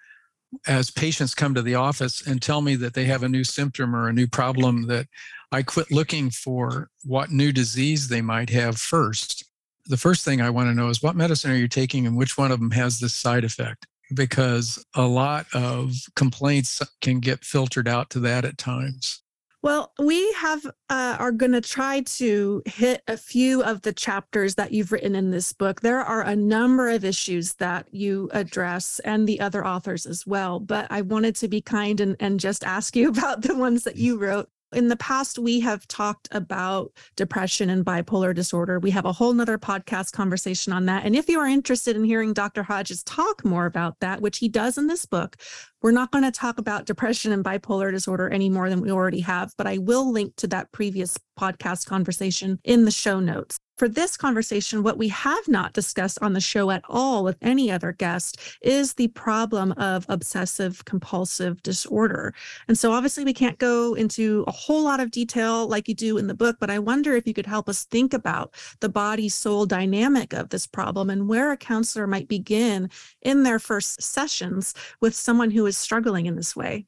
[0.65, 3.95] as patients come to the office and tell me that they have a new symptom
[3.95, 5.07] or a new problem, that
[5.51, 9.43] I quit looking for what new disease they might have first.
[9.89, 12.37] the first thing I want to know is what medicine are you taking and which
[12.37, 13.87] one of them has this side effect?
[14.13, 19.21] Because a lot of complaints can get filtered out to that at times.
[19.67, 24.55] Well, we have uh, are going to try to hit a few of the chapters
[24.55, 25.81] that you've written in this book.
[25.81, 30.61] There are a number of issues that you address, and the other authors as well.
[30.61, 33.97] But I wanted to be kind and, and just ask you about the ones that
[33.97, 34.47] you wrote.
[34.73, 38.79] In the past, we have talked about depression and bipolar disorder.
[38.79, 41.05] We have a whole nother podcast conversation on that.
[41.05, 42.63] And if you are interested in hearing Dr.
[42.63, 45.37] Hodges talk more about that, which he does in this book,
[45.81, 49.21] we're not going to talk about depression and bipolar disorder any more than we already
[49.21, 53.57] have, but I will link to that previous podcast conversation in the show notes.
[53.77, 57.69] For this conversation, what we have not discussed on the show at all with any
[57.71, 62.33] other guest is the problem of obsessive compulsive disorder.
[62.67, 66.17] And so, obviously, we can't go into a whole lot of detail like you do
[66.17, 69.29] in the book, but I wonder if you could help us think about the body
[69.29, 72.89] soul dynamic of this problem and where a counselor might begin
[73.21, 76.87] in their first sessions with someone who is struggling in this way.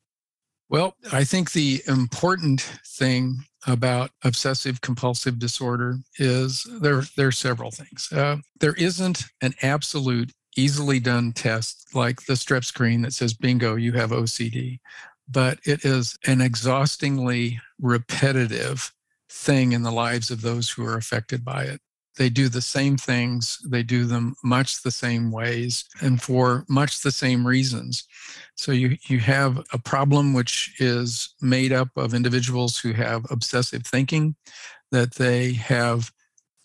[0.70, 7.72] Well, I think the important thing about obsessive compulsive disorder is there there are several
[7.72, 8.10] things.
[8.12, 13.76] Uh, there isn't an absolute easily done test like the strep screen that says bingo
[13.76, 14.80] you have OCD,
[15.28, 18.94] but it is an exhaustingly repetitive
[19.30, 21.82] thing in the lives of those who are affected by it.
[22.20, 27.02] They do the same things, they do them much the same ways, and for much
[27.02, 28.04] the same reasons.
[28.56, 33.88] So you, you have a problem which is made up of individuals who have obsessive
[33.88, 34.36] thinking,
[34.92, 36.12] that they have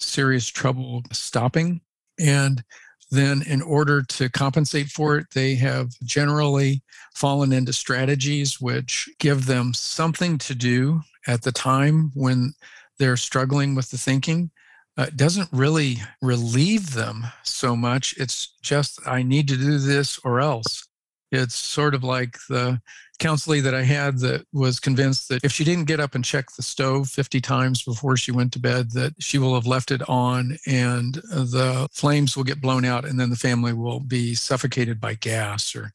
[0.00, 1.80] serious trouble stopping.
[2.18, 2.64] And
[3.12, 6.82] then, in order to compensate for it, they have generally
[7.14, 12.54] fallen into strategies which give them something to do at the time when
[12.98, 14.50] they're struggling with the thinking
[14.96, 18.14] uh, doesn't really relieve them so much.
[18.16, 20.86] It's just, I need to do this or else.
[21.32, 22.80] It's sort of like the
[23.18, 26.46] counselee that I had that was convinced that if she didn't get up and check
[26.56, 30.08] the stove 50 times before she went to bed, that she will have left it
[30.08, 35.00] on and the flames will get blown out and then the family will be suffocated
[35.00, 35.92] by gas or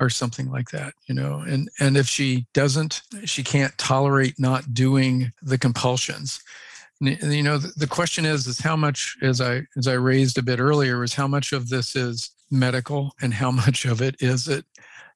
[0.00, 4.72] or something like that you know and and if she doesn't she can't tolerate not
[4.72, 6.42] doing the compulsions
[7.00, 10.60] you know the question is is how much as i as i raised a bit
[10.60, 14.64] earlier is how much of this is medical and how much of it is it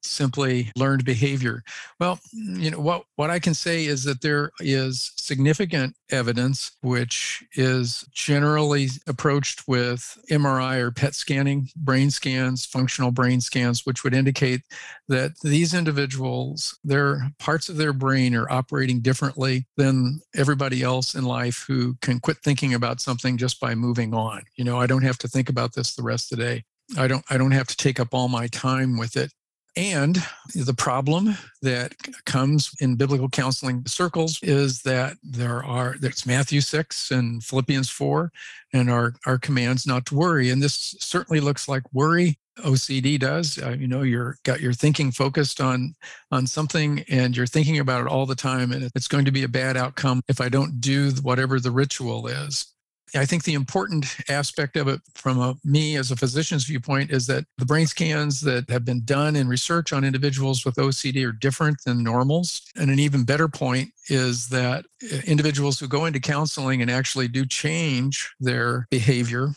[0.04, 1.62] simply learned behavior.
[2.00, 7.44] Well, you know what what I can say is that there is significant evidence which
[7.54, 14.14] is generally approached with MRI or PET scanning, brain scans, functional brain scans which would
[14.14, 14.62] indicate
[15.08, 21.24] that these individuals their parts of their brain are operating differently than everybody else in
[21.24, 24.42] life who can quit thinking about something just by moving on.
[24.56, 26.64] You know, I don't have to think about this the rest of the day.
[26.96, 29.32] I don't I don't have to take up all my time with it.
[29.76, 30.22] And
[30.54, 31.94] the problem that
[32.26, 38.30] comes in biblical counseling circles is that there are there's Matthew 6 and Philippians 4
[38.72, 40.50] and our our commands not to worry.
[40.50, 43.58] And this certainly looks like worry OCD does.
[43.58, 45.94] Uh, you know, you're got your thinking focused on
[46.30, 49.42] on something and you're thinking about it all the time and it's going to be
[49.42, 52.73] a bad outcome if I don't do whatever the ritual is.
[53.14, 57.26] I think the important aspect of it from a, me as a physician's viewpoint is
[57.28, 61.32] that the brain scans that have been done in research on individuals with OCD are
[61.32, 62.62] different than normals.
[62.76, 67.28] And an even better point is that uh, individuals who go into counseling and actually
[67.28, 69.50] do change their behavior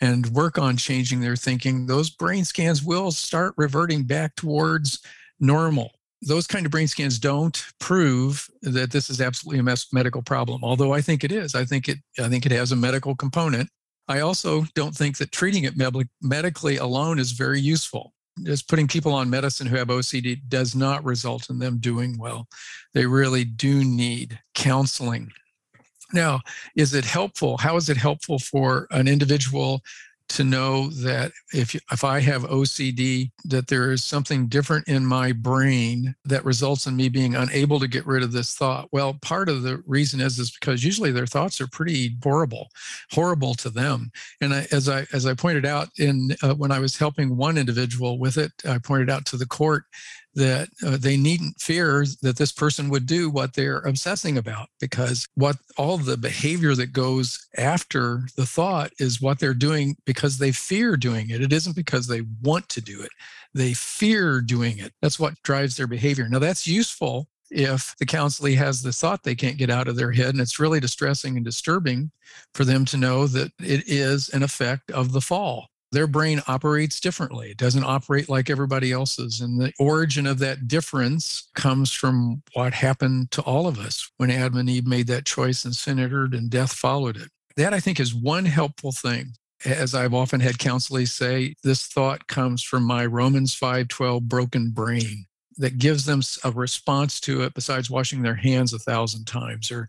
[0.00, 5.00] and work on changing their thinking, those brain scans will start reverting back towards
[5.40, 5.92] normal
[6.22, 10.92] those kind of brain scans don't prove that this is absolutely a medical problem although
[10.92, 11.54] i think it is.
[11.54, 13.68] I think it i think it has a medical component.
[14.08, 18.12] I also don't think that treating it med- medically alone is very useful.
[18.44, 22.46] Just putting people on medicine who have ocd does not result in them doing well.
[22.94, 25.32] They really do need counseling.
[26.12, 26.40] Now
[26.76, 27.58] is it helpful?
[27.58, 29.82] How is it helpful for an individual
[30.28, 35.32] to know that if if I have OCD, that there is something different in my
[35.32, 38.88] brain that results in me being unable to get rid of this thought.
[38.92, 42.68] Well, part of the reason is is because usually their thoughts are pretty horrible,
[43.12, 44.10] horrible to them.
[44.40, 47.56] And I, as I as I pointed out in uh, when I was helping one
[47.56, 49.84] individual with it, I pointed out to the court
[50.36, 55.26] that uh, they needn't fear that this person would do what they're obsessing about because
[55.34, 60.52] what all the behavior that goes after the thought is what they're doing because they
[60.52, 61.40] fear doing it.
[61.40, 63.10] It isn't because they want to do it.
[63.54, 64.92] They fear doing it.
[65.00, 66.28] That's what drives their behavior.
[66.28, 70.12] Now, that's useful if the counselee has the thought they can't get out of their
[70.12, 70.30] head.
[70.30, 72.10] And it's really distressing and disturbing
[72.52, 75.68] for them to know that it is an effect of the fall.
[75.92, 77.50] Their brain operates differently.
[77.50, 79.40] It doesn't operate like everybody else's.
[79.40, 84.30] And the origin of that difference comes from what happened to all of us when
[84.30, 87.30] Adam and Eve made that choice and sin entered and death followed it.
[87.56, 89.32] That I think is one helpful thing
[89.64, 95.26] as I've often had counselees say, this thought comes from my Romans 5:12 broken brain
[95.56, 99.88] that gives them a response to it besides washing their hands a thousand times or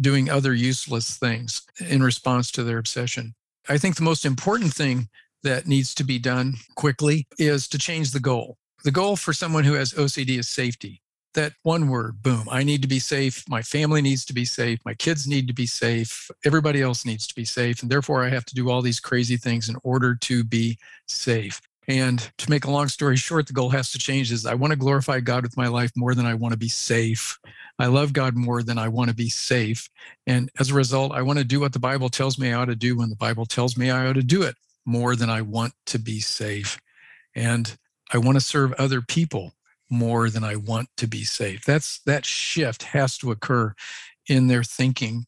[0.00, 3.34] doing other useless things in response to their obsession.
[3.68, 5.08] I think the most important thing
[5.42, 8.56] that needs to be done quickly is to change the goal.
[8.84, 11.00] The goal for someone who has OCD is safety.
[11.34, 13.48] That one word, boom, I need to be safe.
[13.48, 14.80] My family needs to be safe.
[14.84, 16.30] My kids need to be safe.
[16.44, 17.80] Everybody else needs to be safe.
[17.82, 21.60] And therefore, I have to do all these crazy things in order to be safe.
[21.88, 24.72] And to make a long story short, the goal has to change is I want
[24.72, 27.38] to glorify God with my life more than I want to be safe.
[27.78, 29.88] I love God more than I want to be safe.
[30.26, 32.66] And as a result, I want to do what the Bible tells me I ought
[32.66, 34.54] to do when the Bible tells me I ought to do it
[34.84, 36.78] more than I want to be safe.
[37.34, 37.76] And
[38.12, 39.54] I want to serve other people
[39.90, 41.64] more than I want to be safe.
[41.64, 43.74] That's that shift has to occur
[44.26, 45.26] in their thinking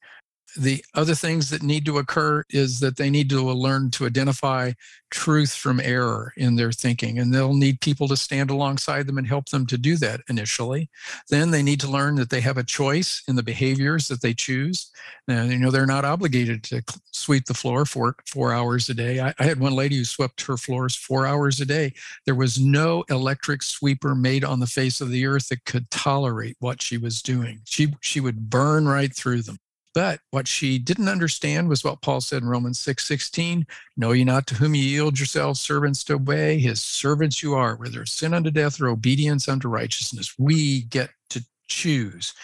[0.57, 4.73] the other things that need to occur is that they need to learn to identify
[5.11, 9.27] truth from error in their thinking and they'll need people to stand alongside them and
[9.27, 10.91] help them to do that initially.
[11.29, 14.35] Then they need to learn that they have a choice in the behaviors that they
[14.35, 14.91] choose.
[15.29, 16.83] And you know they're not obligated to
[17.13, 19.21] sweep the floor for four hours a day.
[19.21, 21.93] I, I had one lady who swept her floors four hours a day.
[22.27, 26.57] There was no electric sweeper made on the face of the earth that could tolerate
[26.59, 27.61] what she was doing.
[27.65, 29.59] She she would burn right through them
[29.95, 33.67] but what she didn't understand was what Paul said in Romans 6 16
[33.97, 37.77] Know ye not to whom ye yield yourselves servants to obey, his servants you are,
[37.77, 40.35] whether sin unto death or obedience unto righteousness.
[40.39, 42.35] We get to choose.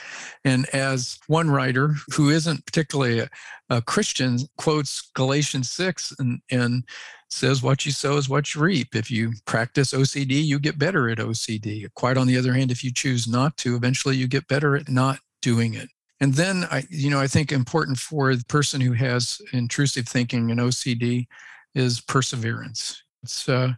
[0.44, 3.30] And as one writer who isn't particularly a,
[3.68, 6.84] a Christian quotes Galatians 6 and, and
[7.30, 8.94] says, What you sow is what you reap.
[8.94, 11.88] If you practice OCD, you get better at OCD.
[11.94, 14.88] Quite on the other hand, if you choose not to, eventually you get better at
[14.88, 15.88] not doing it.
[16.20, 20.50] And then I, you know, I think important for the person who has intrusive thinking
[20.50, 21.26] and OCD
[21.74, 23.02] is perseverance.
[23.22, 23.72] It's uh,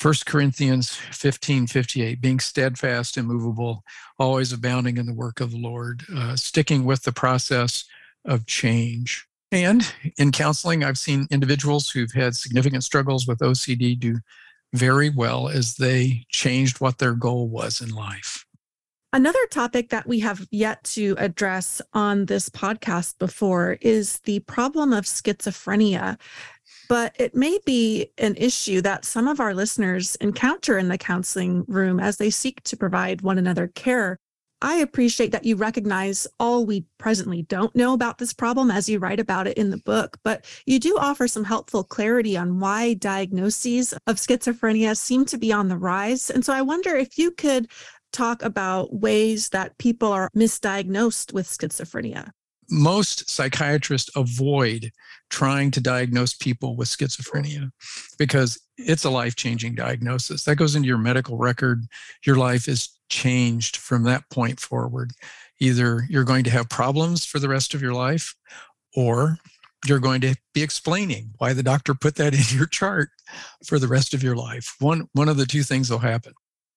[0.00, 3.84] 1 Corinthians 15, 58, being steadfast, immovable,
[4.18, 7.84] always abounding in the work of the Lord, uh, sticking with the process
[8.24, 9.26] of change.
[9.52, 14.18] And in counseling, I've seen individuals who've had significant struggles with OCD do
[14.72, 18.44] very well as they changed what their goal was in life.
[19.14, 24.92] Another topic that we have yet to address on this podcast before is the problem
[24.92, 26.18] of schizophrenia.
[26.88, 31.64] But it may be an issue that some of our listeners encounter in the counseling
[31.68, 34.18] room as they seek to provide one another care.
[34.64, 38.98] I appreciate that you recognize all we presently don't know about this problem as you
[38.98, 42.94] write about it in the book, but you do offer some helpful clarity on why
[42.94, 46.30] diagnoses of schizophrenia seem to be on the rise.
[46.30, 47.70] And so I wonder if you could
[48.14, 52.30] talk about ways that people are misdiagnosed with schizophrenia?
[52.70, 54.90] Most psychiatrists avoid
[55.28, 57.70] trying to diagnose people with schizophrenia
[58.18, 60.44] because it's a life changing diagnosis.
[60.44, 61.84] That goes into your medical record.
[62.24, 65.12] Your life is changed from that point forward.
[65.60, 68.34] Either you're going to have problems for the rest of your life
[68.96, 69.36] or
[69.86, 73.10] you're going to be explaining why the doctor put that in your chart
[73.66, 74.74] for the rest of your life.
[74.80, 76.32] One one of the two things will happen.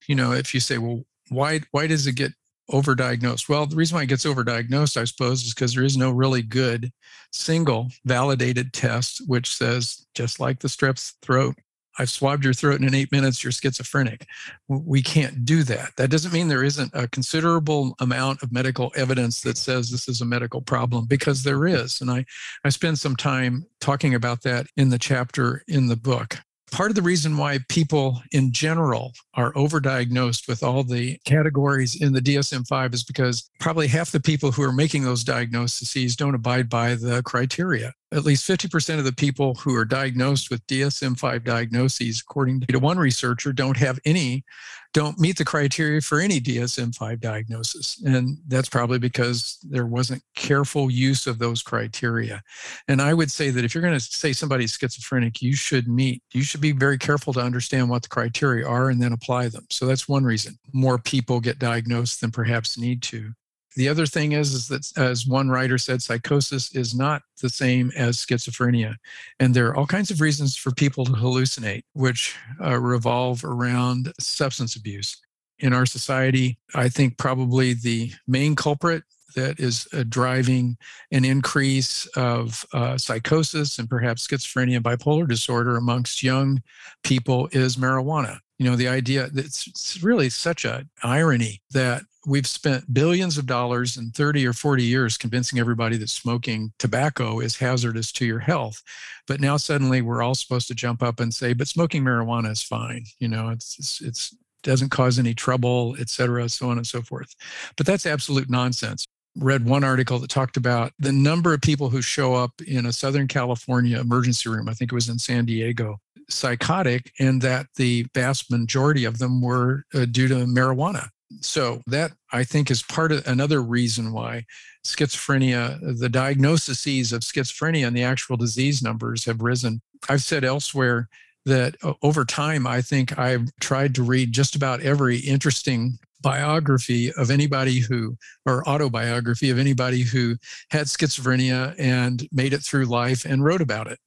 [0.07, 2.33] You know, if you say, well, why why does it get
[2.71, 3.47] overdiagnosed?
[3.47, 6.41] Well, the reason why it gets overdiagnosed, I suppose, is because there is no really
[6.41, 6.91] good
[7.31, 11.55] single validated test which says just like the strep throat,
[11.99, 14.27] I've swabbed your throat and in eight minutes you're schizophrenic.
[14.67, 15.95] We can't do that.
[15.97, 20.21] That doesn't mean there isn't a considerable amount of medical evidence that says this is
[20.21, 22.01] a medical problem because there is.
[22.01, 22.25] And I,
[22.63, 26.39] I spend some time talking about that in the chapter in the book
[26.71, 32.13] part of the reason why people in general are overdiagnosed with all the categories in
[32.13, 36.35] the DSM 5 is because probably half the people who are making those diagnoses don't
[36.35, 41.19] abide by the criteria at least 50% of the people who are diagnosed with DSM
[41.19, 44.45] 5 diagnoses, according to one researcher, don't have any,
[44.93, 48.01] don't meet the criteria for any DSM 5 diagnosis.
[48.05, 52.41] And that's probably because there wasn't careful use of those criteria.
[52.87, 56.23] And I would say that if you're going to say somebody's schizophrenic, you should meet,
[56.33, 59.65] you should be very careful to understand what the criteria are and then apply them.
[59.69, 63.33] So that's one reason more people get diagnosed than perhaps need to.
[63.77, 67.91] The other thing is, is that, as one writer said, psychosis is not the same
[67.95, 68.95] as schizophrenia.
[69.39, 74.11] And there are all kinds of reasons for people to hallucinate, which uh, revolve around
[74.19, 75.21] substance abuse.
[75.59, 76.57] in our society.
[76.75, 79.03] I think probably the main culprit
[79.35, 80.77] that is uh, driving
[81.11, 86.61] an increase of uh, psychosis and perhaps schizophrenia and bipolar disorder amongst young
[87.03, 88.39] people is marijuana.
[88.57, 93.37] You know, the idea that it's, it's really such an irony that we've spent billions
[93.37, 98.25] of dollars in 30 or 40 years convincing everybody that smoking tobacco is hazardous to
[98.25, 98.83] your health.
[99.27, 102.61] But now suddenly we're all supposed to jump up and say, but smoking marijuana is
[102.61, 103.05] fine.
[103.19, 107.01] You know, it's, it's, it's doesn't cause any trouble, et cetera, so on and so
[107.01, 107.33] forth.
[107.77, 109.05] But that's absolute nonsense
[109.39, 112.91] read one article that talked about the number of people who show up in a
[112.91, 114.67] Southern California emergency room.
[114.67, 119.39] I think it was in San Diego, psychotic, and that the vast majority of them
[119.39, 121.09] were uh, due to marijuana.
[121.41, 124.45] So that I think is part of another reason why
[124.85, 129.81] schizophrenia, the diagnoses of schizophrenia and the actual disease numbers have risen.
[130.07, 131.09] I've said elsewhere
[131.45, 137.29] that over time, I think I've tried to read just about every interesting biography of
[137.29, 140.35] anybody who, or autobiography of anybody who
[140.71, 143.99] had schizophrenia and made it through life and wrote about it.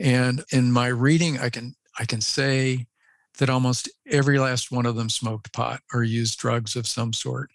[0.00, 2.86] And in my reading, I can I can say
[3.38, 7.50] that almost every last one of them smoked pot or used drugs of some sort.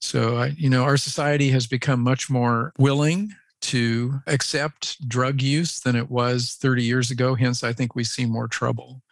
[0.00, 5.80] So, I, you know, our society has become much more willing to accept drug use
[5.80, 7.34] than it was 30 years ago.
[7.34, 9.02] Hence, I think we see more trouble.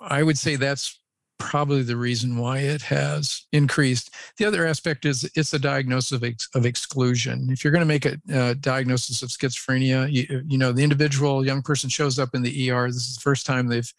[0.00, 0.98] I would say that's
[1.42, 4.14] probably the reason why it has increased.
[4.38, 7.48] The other aspect is it's a diagnosis of, ex- of exclusion.
[7.50, 11.60] If you're going to make a diagnosis of schizophrenia, you, you know, the individual young
[11.60, 12.86] person shows up in the ER.
[12.86, 13.92] This is the first time they've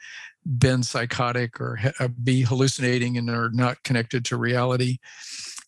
[0.58, 4.98] been psychotic or ha- uh, be hallucinating and are not connected to reality.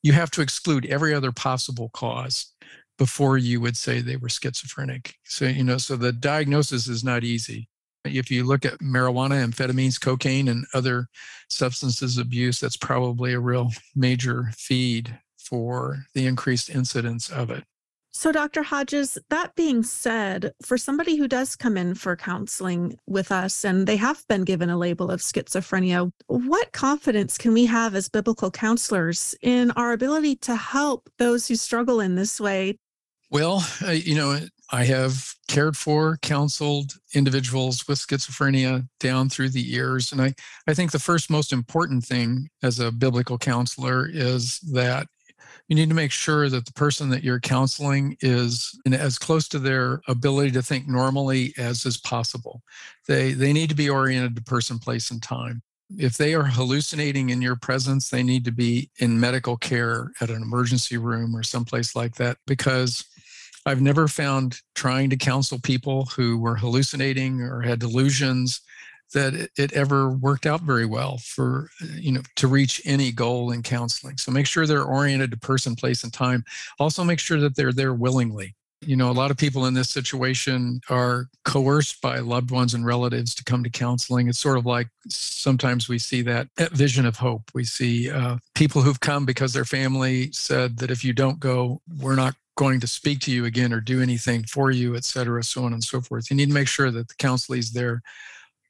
[0.02, 2.54] You have to exclude every other possible cause
[2.98, 5.16] before you would say they were schizophrenic.
[5.26, 7.68] So, you know, so the diagnosis is not easy.
[8.06, 11.08] If you look at marijuana, amphetamines, cocaine, and other
[11.50, 17.64] substances abuse, that's probably a real major feed for the increased incidence of it.
[18.18, 18.64] So, Dr.
[18.64, 23.86] Hodges, that being said, for somebody who does come in for counseling with us and
[23.86, 28.50] they have been given a label of schizophrenia, what confidence can we have as biblical
[28.52, 32.78] counselors in our ability to help those who struggle in this way?
[33.32, 34.40] Well, uh, you know,
[34.72, 40.12] I have cared for, counseled individuals with schizophrenia down through the years.
[40.12, 40.34] And I,
[40.68, 45.08] I think the first most important thing as a biblical counselor is that
[45.68, 49.60] you need to make sure that the person that you're counseling is as close to
[49.60, 52.62] their ability to think normally as is possible.
[53.08, 55.62] They, they need to be oriented to person, place, and time.
[55.98, 60.30] If they are hallucinating in your presence, they need to be in medical care at
[60.30, 63.06] an emergency room or someplace like that because
[63.66, 68.62] I've never found trying to counsel people who were hallucinating or had delusions
[69.14, 73.64] that it, ever worked out very well for you know to reach any goal in
[73.64, 74.18] counseling.
[74.18, 76.44] So make sure they're oriented to person place and time.
[76.80, 78.56] Also make sure that they're there willingly.
[78.82, 82.86] You know a lot of people in this situation are coerced by loved ones and
[82.86, 84.28] relatives to come to counseling.
[84.28, 87.50] It's sort of like sometimes we see that vision of hope.
[87.54, 91.82] We see uh, people who've come because their family said that if you don't go
[92.00, 95.44] we're not going to speak to you again or do anything for you, et cetera,
[95.44, 96.30] so on and so forth.
[96.30, 98.02] You need to make sure that the counselor is there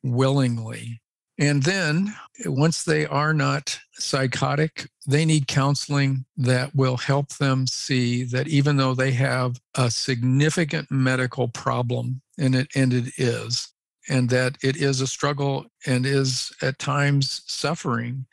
[0.03, 1.01] willingly.
[1.37, 2.15] And then
[2.45, 8.77] once they are not psychotic, they need counseling that will help them see that even
[8.77, 13.67] though they have a significant medical problem, and it, and it is,
[14.07, 18.25] and that it is a struggle and is at times suffering,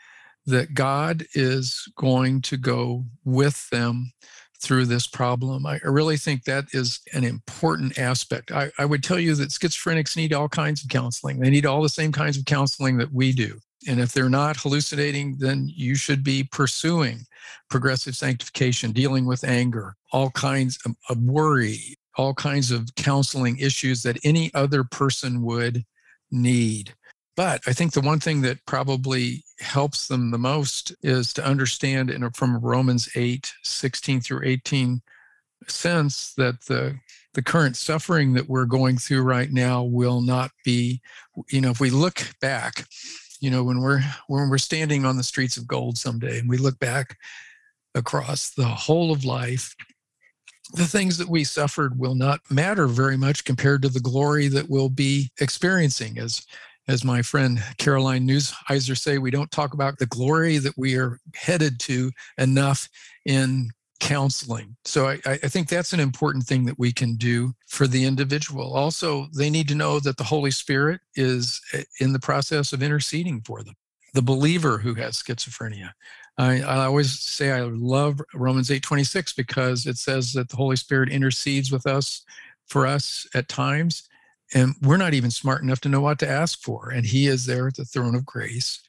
[0.46, 4.12] that God is going to go with them
[4.62, 5.66] through this problem.
[5.66, 8.52] I really think that is an important aspect.
[8.52, 11.40] I, I, would tell you that schizophrenics need all kinds of counseling.
[11.40, 13.58] They need all the same kinds of counseling that we do.
[13.88, 17.26] And if they're not hallucinating, then you should be pursuing
[17.68, 24.02] progressive sanctification, dealing with anger, all kinds of, of worry, all kinds of counseling issues
[24.04, 25.84] that any other person would
[26.30, 26.94] need.
[27.36, 32.10] But I think the one thing that probably helps them the most is to understand
[32.10, 35.00] in, from Romans 8, 16 through 18
[35.68, 36.98] sense that the
[37.34, 41.00] the current suffering that we're going through right now will not be,
[41.48, 42.84] you know, if we look back,
[43.40, 46.58] you know, when we're when we're standing on the streets of gold someday and we
[46.58, 47.16] look back
[47.94, 49.74] across the whole of life,
[50.74, 54.68] the things that we suffered will not matter very much compared to the glory that
[54.68, 56.44] we'll be experiencing as
[56.88, 61.18] as my friend Caroline Newheiser say, we don't talk about the glory that we are
[61.34, 62.88] headed to enough
[63.24, 63.70] in
[64.02, 64.76] counseling.
[64.84, 68.74] So I, I, think that's an important thing that we can do for the individual.
[68.74, 72.82] Also, they need to know that the Holy Spirit is eh, in the process of
[72.82, 73.76] interceding for them.
[74.12, 75.92] The believer who has schizophrenia,
[76.36, 81.08] I, I always say I love Romans 8:26 because it says that the Holy Spirit
[81.08, 82.24] intercedes with us
[82.66, 84.08] for us at times,
[84.54, 86.90] and we're not even smart enough to know what to ask for.
[86.90, 88.80] And He is there at the throne of grace,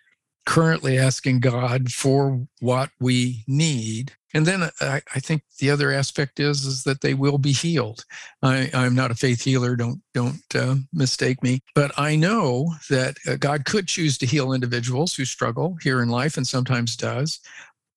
[0.45, 6.39] currently asking God for what we need and then I, I, think the other aspect
[6.39, 8.03] is is that they will be healed.
[8.41, 9.75] I, am not a faith healer.
[9.75, 11.61] Don't don't uh, mistake me.
[11.75, 16.09] But I know that uh, God could choose to heal individuals who struggle here in
[16.09, 17.39] life, and sometimes does.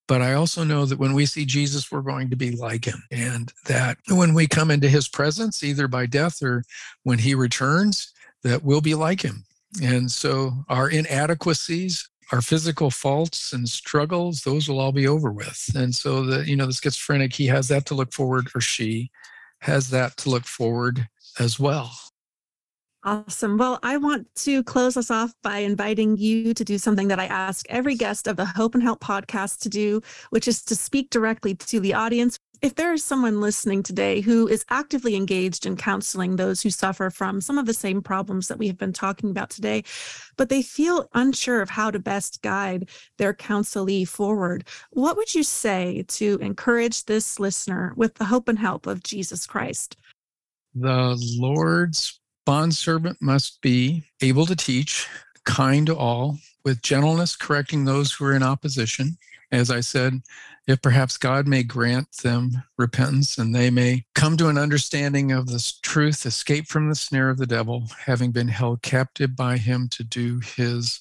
[0.08, 3.02] But I also know that when we see Jesus, we're going to be like him.
[3.10, 6.62] And that when we come into his presence, either by death or
[7.02, 8.12] when he returns,
[8.44, 9.44] that we'll be like him.
[9.82, 15.70] And so our inadequacies our physical faults and struggles, those will all be over with.
[15.74, 19.10] And so the, you know, the schizophrenic, he has that to look forward, or she
[19.60, 21.92] has that to look forward as well.
[23.06, 23.56] Awesome.
[23.56, 27.26] Well, I want to close us off by inviting you to do something that I
[27.26, 30.00] ask every guest of the Hope and Help podcast to do,
[30.30, 34.48] which is to speak directly to the audience if there is someone listening today who
[34.48, 38.58] is actively engaged in counseling those who suffer from some of the same problems that
[38.58, 39.84] we have been talking about today,
[40.36, 42.88] but they feel unsure of how to best guide
[43.18, 48.58] their counselee forward, what would you say to encourage this listener with the hope and
[48.58, 49.96] help of Jesus Christ?
[50.74, 55.06] The Lord's bondservant must be able to teach,
[55.44, 59.18] kind to all, with gentleness correcting those who are in opposition.
[59.52, 60.22] As I said,
[60.66, 65.46] if perhaps God may grant them repentance and they may come to an understanding of
[65.46, 69.88] the truth, escape from the snare of the devil, having been held captive by him
[69.90, 71.00] to do his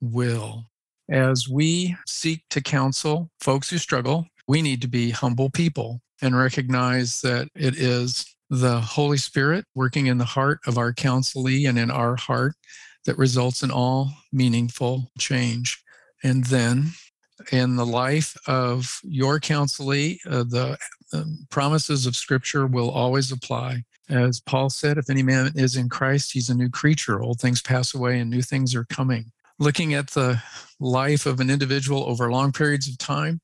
[0.00, 0.64] will.
[1.10, 6.36] As we seek to counsel folks who struggle, we need to be humble people and
[6.36, 11.78] recognize that it is the Holy Spirit working in the heart of our counselee and
[11.78, 12.54] in our heart
[13.04, 15.82] that results in all meaningful change.
[16.22, 16.92] And then
[17.52, 20.78] in the life of your counselee, uh, the
[21.12, 23.84] um, promises of Scripture will always apply.
[24.08, 27.20] As Paul said, if any man is in Christ, he's a new creature.
[27.20, 29.32] Old things pass away and new things are coming.
[29.58, 30.40] Looking at the
[30.78, 33.40] life of an individual over long periods of time,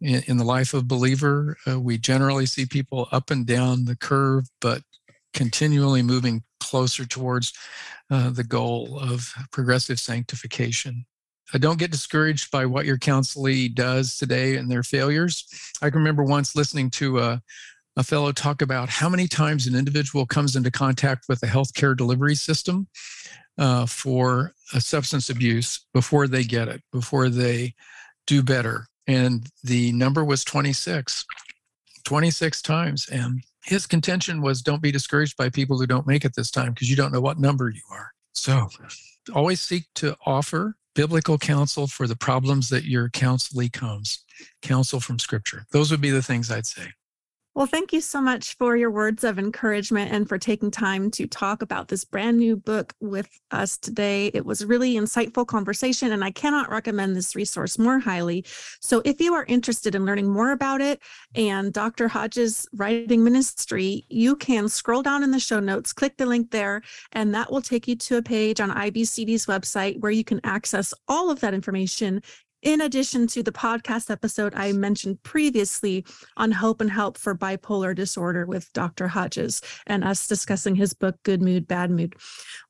[0.00, 3.96] in, in the life of believer, uh, we generally see people up and down the
[3.96, 4.82] curve, but
[5.32, 7.52] continually moving closer towards
[8.10, 11.04] uh, the goal of progressive sanctification.
[11.52, 15.46] Uh, don't get discouraged by what your counselee does today and their failures.
[15.82, 17.42] I can remember once listening to a,
[17.96, 21.96] a fellow talk about how many times an individual comes into contact with a healthcare
[21.96, 22.88] delivery system
[23.58, 27.74] uh, for a substance abuse before they get it, before they
[28.26, 28.86] do better.
[29.10, 31.24] And the number was 26,
[32.04, 33.08] 26 times.
[33.08, 36.72] And his contention was don't be discouraged by people who don't make it this time
[36.72, 38.12] because you don't know what number you are.
[38.34, 38.68] So
[39.34, 44.24] always seek to offer biblical counsel for the problems that your counselee comes,
[44.62, 45.66] counsel from scripture.
[45.72, 46.92] Those would be the things I'd say.
[47.60, 51.26] Well, thank you so much for your words of encouragement and for taking time to
[51.26, 54.28] talk about this brand new book with us today.
[54.32, 58.46] It was really insightful conversation, and I cannot recommend this resource more highly.
[58.80, 61.02] So, if you are interested in learning more about it
[61.34, 62.08] and Dr.
[62.08, 66.80] Hodges' writing ministry, you can scroll down in the show notes, click the link there,
[67.12, 70.94] and that will take you to a page on IBCD's website where you can access
[71.08, 72.22] all of that information
[72.62, 76.04] in addition to the podcast episode I mentioned previously
[76.36, 79.08] on hope and help for bipolar disorder with Dr.
[79.08, 82.14] Hodges and us discussing his book, Good Mood, Bad Mood.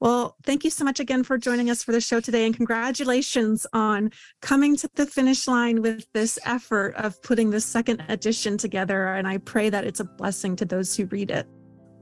[0.00, 2.46] Well, thank you so much again for joining us for the show today.
[2.46, 4.10] And congratulations on
[4.40, 9.08] coming to the finish line with this effort of putting the second edition together.
[9.14, 11.46] And I pray that it's a blessing to those who read it.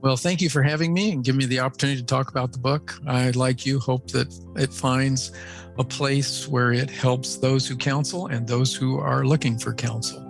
[0.00, 2.58] Well, thank you for having me and giving me the opportunity to talk about the
[2.58, 2.94] book.
[3.06, 5.32] I, like you, hope that it finds
[5.76, 10.24] a place where it helps those who counsel and those who are looking for counsel.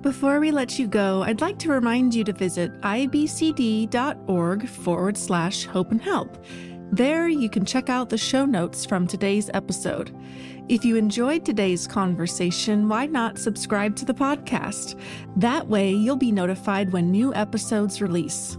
[0.00, 5.64] Before we let you go, I'd like to remind you to visit ibcd.org forward slash
[5.66, 6.44] hope and help.
[6.90, 10.14] There, you can check out the show notes from today's episode.
[10.68, 14.98] If you enjoyed today's conversation, why not subscribe to the podcast?
[15.36, 18.58] That way, you'll be notified when new episodes release.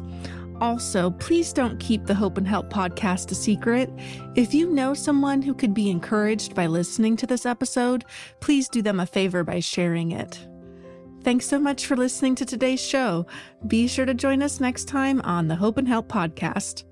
[0.61, 3.89] Also, please don't keep the Hope and Help podcast a secret.
[4.35, 8.05] If you know someone who could be encouraged by listening to this episode,
[8.39, 10.39] please do them a favor by sharing it.
[11.23, 13.25] Thanks so much for listening to today's show.
[13.67, 16.83] Be sure to join us next time on the Hope and Help podcast.